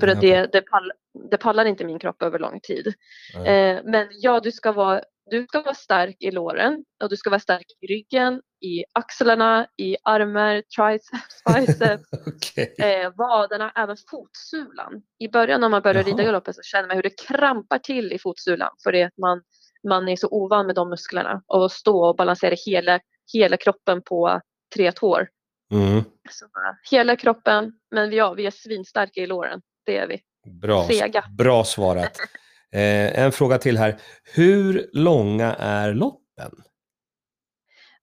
För 0.00 0.08
att 0.08 0.20
det, 0.20 0.52
det, 0.52 0.60
pall, 0.60 0.92
det 1.30 1.36
pallar 1.36 1.64
inte 1.64 1.84
min 1.84 1.98
kropp 1.98 2.22
över 2.22 2.38
lång 2.38 2.60
tid. 2.60 2.86
Eh, 3.34 3.80
men 3.84 4.08
ja, 4.10 4.40
du 4.40 4.52
ska, 4.52 4.72
vara, 4.72 5.02
du 5.30 5.46
ska 5.46 5.62
vara 5.62 5.74
stark 5.74 6.16
i 6.20 6.30
låren 6.30 6.84
och 7.02 7.08
du 7.08 7.16
ska 7.16 7.30
vara 7.30 7.40
stark 7.40 7.66
i 7.80 7.86
ryggen, 7.86 8.40
i 8.60 8.84
axlarna, 8.92 9.66
i 9.76 9.96
armar, 10.02 10.62
triceps, 10.76 11.42
biceps, 11.54 12.08
Okej. 12.26 12.74
eh, 12.78 13.12
vaderna, 13.16 13.72
även 13.74 13.96
fotsulan. 14.10 15.02
I 15.18 15.28
början 15.28 15.60
när 15.60 15.68
man 15.68 15.82
börjar 15.82 16.02
rida 16.02 16.18
Jaha. 16.18 16.26
galoppen 16.26 16.54
så 16.54 16.62
känner 16.62 16.88
man 16.88 16.96
hur 16.96 17.02
det 17.02 17.22
krampar 17.28 17.78
till 17.78 18.12
i 18.12 18.18
fotsulan 18.18 18.70
för 18.84 18.92
det 18.92 19.02
att 19.02 19.18
man 19.18 19.42
man 19.88 20.08
är 20.08 20.16
så 20.16 20.28
ovan 20.28 20.66
med 20.66 20.74
de 20.74 20.90
musklerna 20.90 21.42
och 21.46 21.72
stå 21.72 22.04
och 22.04 22.16
balansera 22.16 22.56
hela, 22.66 23.00
hela 23.32 23.56
kroppen 23.56 24.02
på 24.02 24.40
tre 24.74 24.92
tår. 24.92 25.28
Mm. 25.72 26.04
Så, 26.30 26.44
uh, 26.44 26.50
hela 26.90 27.16
kroppen, 27.16 27.72
men 27.90 28.12
ja, 28.12 28.32
vi 28.32 28.46
är 28.46 28.50
svinstarka 28.50 29.20
i 29.20 29.26
låren. 29.26 29.62
Det 29.86 29.96
är 29.96 30.06
vi. 30.06 30.20
Bra, 30.50 30.84
Sega. 30.88 31.24
bra 31.38 31.64
svarat. 31.64 32.16
Eh, 32.74 33.18
en 33.24 33.32
fråga 33.32 33.58
till 33.58 33.78
här. 33.78 33.96
Hur 34.34 34.90
långa 34.92 35.54
är 35.54 35.94
loppen? 35.94 36.52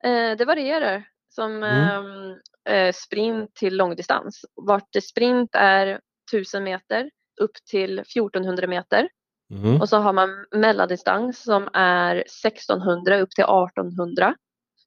Eh, 0.03 0.37
det 0.37 0.45
varierar 0.45 1.03
som 1.29 1.63
Mm. 1.63 2.35
eh, 2.69 2.93
sprint 2.93 3.55
till 3.55 3.77
långdistans. 3.77 4.45
Vart 4.55 4.87
det 4.93 5.01
sprint 5.01 5.49
är 5.53 5.99
1000 6.31 6.63
meter 6.63 7.09
upp 7.41 7.51
till 7.69 7.99
1400 7.99 8.67
meter. 8.67 9.09
Mm. 9.51 9.81
Och 9.81 9.89
så 9.89 9.97
har 9.97 10.13
man 10.13 10.29
mellandistans 10.55 11.43
som 11.43 11.69
är 11.73 12.15
1600 12.15 13.19
upp 13.19 13.31
till 13.31 13.43
1800. 13.45 14.35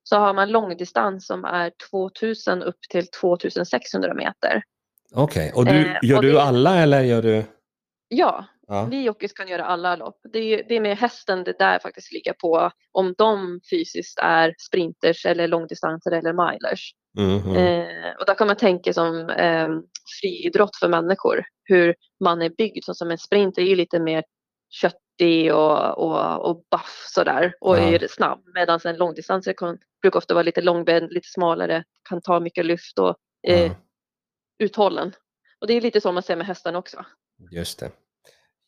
Så 0.02 0.16
har 0.16 0.34
man 0.34 0.50
långdistans 0.50 1.26
som 1.26 1.44
är 1.44 1.72
2000 1.90 2.62
upp 2.62 2.80
till 2.90 3.06
2600 3.10 4.14
meter. 4.14 4.62
Okej, 5.14 5.52
och 5.54 5.64
du, 5.64 5.70
Eh, 5.86 5.96
gör 6.02 6.16
och 6.16 6.22
du 6.22 6.32
det- 6.32 6.42
alla 6.42 6.76
eller 6.78 7.00
gör 7.02 7.22
du? 7.22 7.44
Ja, 8.08 8.44
Ja. 8.68 8.88
vi 8.90 9.02
jockeys 9.02 9.32
kan 9.32 9.48
göra 9.48 9.64
alla 9.64 9.96
lopp. 9.96 10.20
Det 10.32 10.38
är, 10.38 10.62
det 10.68 10.74
är 10.76 10.80
med 10.80 10.98
hästen 10.98 11.44
det 11.44 11.58
där 11.58 11.78
faktiskt 11.78 12.12
ligger 12.12 12.32
på 12.32 12.70
om 12.92 13.14
de 13.18 13.60
fysiskt 13.70 14.18
är 14.18 14.54
sprinters 14.58 15.26
eller 15.26 15.48
långdistanser 15.48 16.10
eller 16.10 16.32
milers. 16.32 16.92
Mm, 17.18 17.38
mm. 17.40 17.56
Eh, 17.56 18.12
och 18.20 18.26
där 18.26 18.34
kan 18.34 18.46
man 18.46 18.56
tänka 18.56 18.92
som 18.92 19.28
eh, 19.30 19.68
friidrott 20.20 20.76
för 20.76 20.88
människor. 20.88 21.44
Hur 21.64 21.94
man 22.24 22.42
är 22.42 22.50
byggd. 22.50 22.84
Så 22.84 22.94
som 22.94 23.10
en 23.10 23.18
sprint 23.18 23.58
är 23.58 23.62
ju 23.62 23.76
lite 23.76 23.98
mer 24.00 24.24
köttig 24.70 25.54
och, 25.54 25.98
och, 25.98 26.50
och 26.50 26.56
buff 26.70 27.04
sådär 27.14 27.54
och 27.60 27.78
Ja. 27.78 27.80
är 27.82 28.06
snabb. 28.08 28.42
Medan 28.54 28.80
en 28.84 28.96
långdistanser 28.96 29.52
kan, 29.52 29.78
brukar 30.02 30.18
ofta 30.18 30.34
vara 30.34 30.42
lite 30.44 30.60
långbent, 30.60 31.12
lite 31.12 31.28
smalare, 31.28 31.84
kan 32.08 32.20
ta 32.22 32.40
mycket 32.40 32.66
lyft 32.66 32.98
och 32.98 33.16
eh, 33.48 33.62
Ja, 33.62 33.74
uthållen. 34.62 35.12
Och 35.60 35.66
det 35.66 35.74
är 35.74 35.80
lite 35.80 36.00
så 36.00 36.12
man 36.12 36.22
ser 36.22 36.36
med 36.36 36.46
hästen 36.46 36.76
också. 36.76 37.04
just 37.50 37.78
det. 37.78 37.90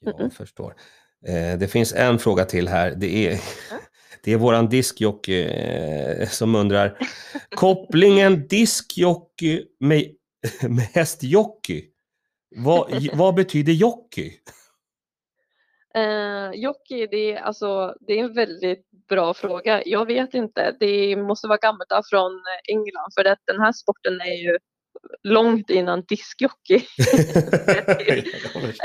Jag 0.01 0.15
Mm-mm. 0.15 0.31
förstår. 0.31 0.75
Eh, 1.27 1.59
det 1.59 1.69
finns 1.69 1.93
en 1.93 2.19
fråga 2.19 2.45
till 2.45 2.69
här. 2.69 2.91
Det 2.97 3.27
är, 3.29 3.41
det 4.25 4.33
är 4.33 4.37
våran 4.37 4.69
diskjockey 4.69 5.43
eh, 5.43 6.29
som 6.29 6.55
undrar. 6.55 6.99
Kopplingen 7.57 8.47
diskjockey 8.49 9.67
med, 9.81 10.15
med 10.69 10.85
hästjockey. 10.95 11.85
Vad, 12.57 13.09
vad 13.15 13.35
betyder 13.35 13.73
jockey? 13.73 14.33
Eh, 15.95 16.51
jockey, 16.55 17.07
det 17.07 17.33
är, 17.33 17.37
alltså, 17.41 17.95
det 18.01 18.13
är 18.13 18.25
en 18.25 18.35
väldigt 18.35 18.91
bra 19.09 19.35
fråga. 19.35 19.83
Jag 19.87 20.07
vet 20.07 20.35
inte. 20.35 20.77
Det 20.81 21.17
måste 21.17 21.49
vara 21.49 21.59
gammalt 21.59 22.09
från 22.11 22.43
England 22.69 23.11
för 23.15 23.25
att 23.25 23.39
den 23.47 23.61
här 23.61 23.73
sporten 23.73 24.21
är 24.21 24.43
ju 24.45 24.59
långt 25.23 25.71
innan 25.71 26.03
diskjockey. 26.09 26.81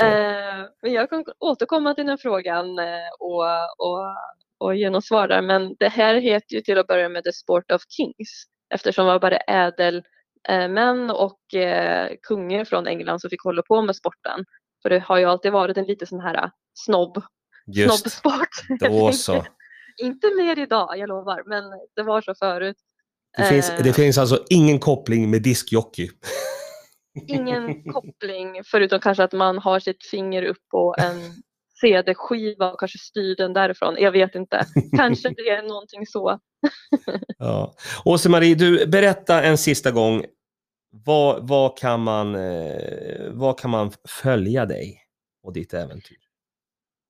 Eh, 0.00 0.66
men 0.82 0.92
jag 0.92 1.10
kan 1.10 1.24
återkomma 1.38 1.94
till 1.94 2.06
den 2.06 2.18
frågan 2.18 2.78
eh, 2.78 3.10
och, 3.18 3.44
och, 3.78 4.16
och 4.58 4.76
ge 4.76 4.90
något 4.90 5.04
svar 5.04 5.28
där. 5.28 5.42
Men 5.42 5.76
det 5.78 5.88
här 5.88 6.14
heter 6.14 6.54
ju 6.56 6.60
till 6.60 6.78
att 6.78 6.86
börja 6.86 7.08
med 7.08 7.24
The 7.24 7.32
Sport 7.32 7.70
of 7.70 7.82
Kings 7.88 8.44
eftersom 8.74 9.06
det 9.06 9.12
var 9.12 9.20
bara 9.20 9.36
ädel 9.36 10.02
eh, 10.48 10.68
män 10.68 11.10
och 11.10 11.54
eh, 11.54 12.10
kungar 12.22 12.64
från 12.64 12.86
England 12.86 13.20
som 13.20 13.30
fick 13.30 13.42
hålla 13.42 13.62
på 13.62 13.82
med 13.82 13.96
sporten. 13.96 14.44
För 14.82 14.90
det 14.90 14.98
har 14.98 15.18
ju 15.18 15.24
alltid 15.24 15.52
varit 15.52 15.76
en 15.76 15.84
lite 15.84 16.06
sån 16.06 16.20
här 16.20 16.50
snobb, 16.74 17.22
Just 17.66 17.98
snobbsport. 17.98 18.80
då 18.80 19.12
så. 19.12 19.44
Inte 20.02 20.34
mer 20.36 20.58
idag, 20.58 20.98
jag 20.98 21.08
lovar, 21.08 21.42
men 21.46 21.64
det 21.96 22.02
var 22.02 22.20
så 22.20 22.34
förut. 22.34 22.76
Det 23.36 23.44
finns, 23.44 23.70
Eh. 23.70 23.82
det 23.82 23.92
finns 23.92 24.18
alltså 24.18 24.44
ingen 24.50 24.78
koppling 24.78 25.30
med 25.30 25.42
diskjockey. 25.42 26.10
Ingen 27.28 27.92
koppling 27.92 28.62
förutom 28.64 29.00
kanske 29.00 29.24
att 29.24 29.32
man 29.32 29.58
har 29.58 29.80
sitt 29.80 30.04
finger 30.10 30.42
upp 30.42 30.68
på 30.70 30.94
en 30.98 31.42
CD-skiva 31.80 32.72
och 32.72 32.80
kanske 32.80 32.98
styr 32.98 33.36
den 33.36 33.52
därifrån. 33.52 33.96
Jag 33.98 34.12
vet 34.12 34.34
inte. 34.34 34.66
Kanske 34.96 35.28
det 35.28 35.48
är 35.48 35.62
någonting 35.62 36.06
så. 36.06 36.38
Ja. 37.38 37.74
Åse-Marie, 38.04 38.54
du, 38.54 38.86
berätta 38.86 39.42
en 39.42 39.58
sista 39.58 39.90
gång. 39.90 40.24
Vad, 40.92 41.48
vad, 41.48 41.78
kan 41.78 42.00
man, 42.02 42.34
eh, 42.34 43.30
vad 43.30 43.58
kan 43.58 43.70
man 43.70 43.92
följa 44.22 44.66
dig 44.66 45.02
och 45.42 45.52
ditt 45.52 45.74
äventyr? 45.74 46.16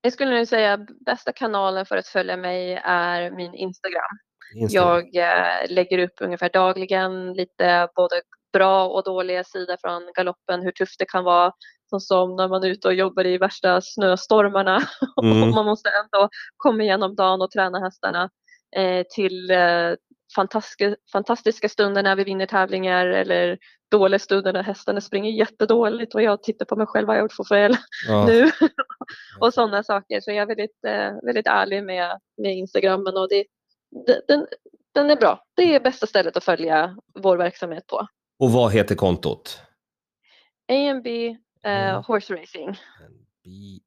Jag 0.02 0.12
skulle 0.12 0.30
nu 0.30 0.46
säga 0.46 0.86
bästa 1.06 1.32
kanalen 1.32 1.86
för 1.86 1.96
att 1.96 2.06
följa 2.06 2.36
mig 2.36 2.80
är 2.84 3.30
min 3.30 3.54
Instagram. 3.54 4.18
Instagram. 4.56 5.08
Jag 5.12 5.16
eh, 5.16 5.70
lägger 5.70 5.98
upp 5.98 6.14
ungefär 6.20 6.50
dagligen 6.52 7.32
lite 7.32 7.88
både 7.96 8.22
bra 8.52 8.88
och 8.88 9.04
dåliga 9.04 9.44
sidor 9.44 9.76
från 9.80 10.12
galoppen, 10.14 10.62
hur 10.62 10.72
tufft 10.72 10.98
det 10.98 11.04
kan 11.04 11.24
vara. 11.24 11.52
Som, 12.00 12.36
när 12.36 12.48
man 12.48 12.64
är 12.64 12.68
ute 12.68 12.88
och 12.88 12.94
jobbar 12.94 13.26
i 13.26 13.38
värsta 13.38 13.80
snöstormarna 13.80 14.80
Mm. 15.22 15.42
och 15.42 15.48
man 15.48 15.64
måste 15.66 15.88
ändå 15.88 16.28
komma 16.56 16.82
igenom 16.82 17.14
dagen 17.16 17.42
och 17.42 17.50
träna 17.50 17.80
hästarna. 17.80 18.30
Eh, 18.76 19.06
till 19.14 19.50
eh, 19.50 19.92
fantastiska, 20.36 20.96
fantastiska 21.12 21.68
stunder 21.68 22.02
när 22.02 22.16
vi 22.16 22.24
vinner 22.24 22.46
tävlingar 22.46 23.06
eller 23.06 23.58
dåliga 23.90 24.18
stunder 24.18 24.52
när 24.52 24.62
hästarna 24.62 25.00
springer 25.00 25.30
jättedåligt 25.30 26.14
och 26.14 26.22
jag 26.22 26.42
tittar 26.42 26.64
på 26.66 26.76
mig 26.76 26.86
själv 26.86 27.06
vad 27.06 27.16
jag 27.16 27.22
gjort 27.22 27.32
för 27.32 27.44
fel 27.44 27.76
Ja. 28.08 28.26
nu. 28.26 28.50
och 29.40 29.54
sådana 29.54 29.82
saker. 29.82 30.20
Så 30.20 30.30
jag 30.30 30.36
är 30.42 30.46
väldigt, 30.46 30.84
eh, 30.86 31.12
väldigt 31.26 31.46
ärlig 31.46 31.84
med, 31.84 32.18
med 32.42 32.56
Instagrammen 32.56 33.16
och 33.16 33.28
det- 33.28 33.44
den, 34.28 34.46
den 34.94 35.10
är 35.10 35.16
bra. 35.16 35.44
Det 35.56 35.74
är 35.74 35.80
bästa 35.80 36.06
stället 36.06 36.36
att 36.36 36.44
följa 36.44 36.96
vår 37.14 37.36
verksamhet 37.36 37.86
på. 37.86 38.06
Och 38.38 38.52
vad 38.52 38.72
heter 38.72 38.94
kontot? 38.94 39.60
AMB 40.68 41.06
eh. 41.64 42.02
Horse 42.06 42.34
Racing. 42.34 42.76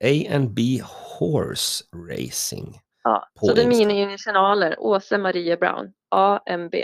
A&B 0.03 0.81
Horse 1.19 1.83
Racing. 2.09 2.79
Ja, 3.03 3.27
så 3.39 3.53
det 3.53 3.61
är 3.63 3.67
mina 3.67 3.91
initialer. 3.93 4.75
Åse 4.79 5.17
Marie 5.17 5.57
Brown. 5.57 5.93
AMB 6.09 6.75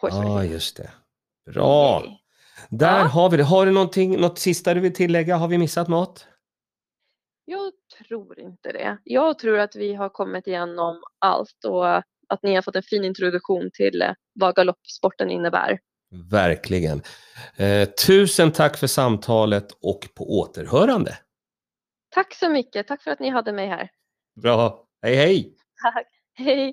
Horse 0.00 0.16
Ja, 0.16 0.22
Racing. 0.22 0.52
just 0.52 0.76
det. 0.76 0.90
Bra. 1.52 2.02
Yay. 2.04 2.16
Där 2.70 2.98
Ja. 2.98 3.04
har 3.04 3.30
vi 3.30 3.36
det. 3.36 3.42
Har 3.44 3.66
du 3.66 3.72
någonting, 3.72 4.20
något 4.20 4.38
sista 4.38 4.74
du 4.74 4.80
vill 4.80 4.94
tillägga? 4.94 5.36
Har 5.36 5.48
vi 5.48 5.58
missat 5.58 5.88
något? 5.88 6.26
Jag 7.44 7.72
tror 7.98 8.40
inte 8.40 8.72
det. 8.72 8.98
Jag 9.04 9.38
tror 9.38 9.58
att 9.58 9.76
vi 9.76 9.94
har 9.94 10.08
kommit 10.08 10.46
igenom 10.46 11.02
allt 11.18 11.64
och 11.64 12.02
att 12.28 12.42
ni 12.42 12.54
har 12.54 12.62
fått 12.62 12.76
en 12.76 12.82
fin 12.82 13.04
introduktion 13.04 13.70
till 13.74 14.02
eh, 14.02 14.12
vad 14.32 14.54
galoppsporten 14.54 15.30
innebär. 15.30 15.78
Verkligen. 16.30 17.02
Eh, 17.56 17.88
tusen 17.88 18.52
tack 18.52 18.76
för 18.76 18.86
samtalet 18.86 19.72
och 19.82 20.08
på 20.14 20.38
återhörande. 20.38 21.18
Tack 22.10 22.34
så 22.34 22.48
mycket. 22.48 22.88
Tack 22.88 23.02
för 23.02 23.10
att 23.10 23.20
ni 23.20 23.30
hade 23.30 23.52
mig 23.52 23.68
här. 23.68 23.90
Bra. 24.42 24.86
Hej 25.02 25.16
hej! 25.16 25.54
Tack. 25.82 26.06
Hej! 26.34 26.72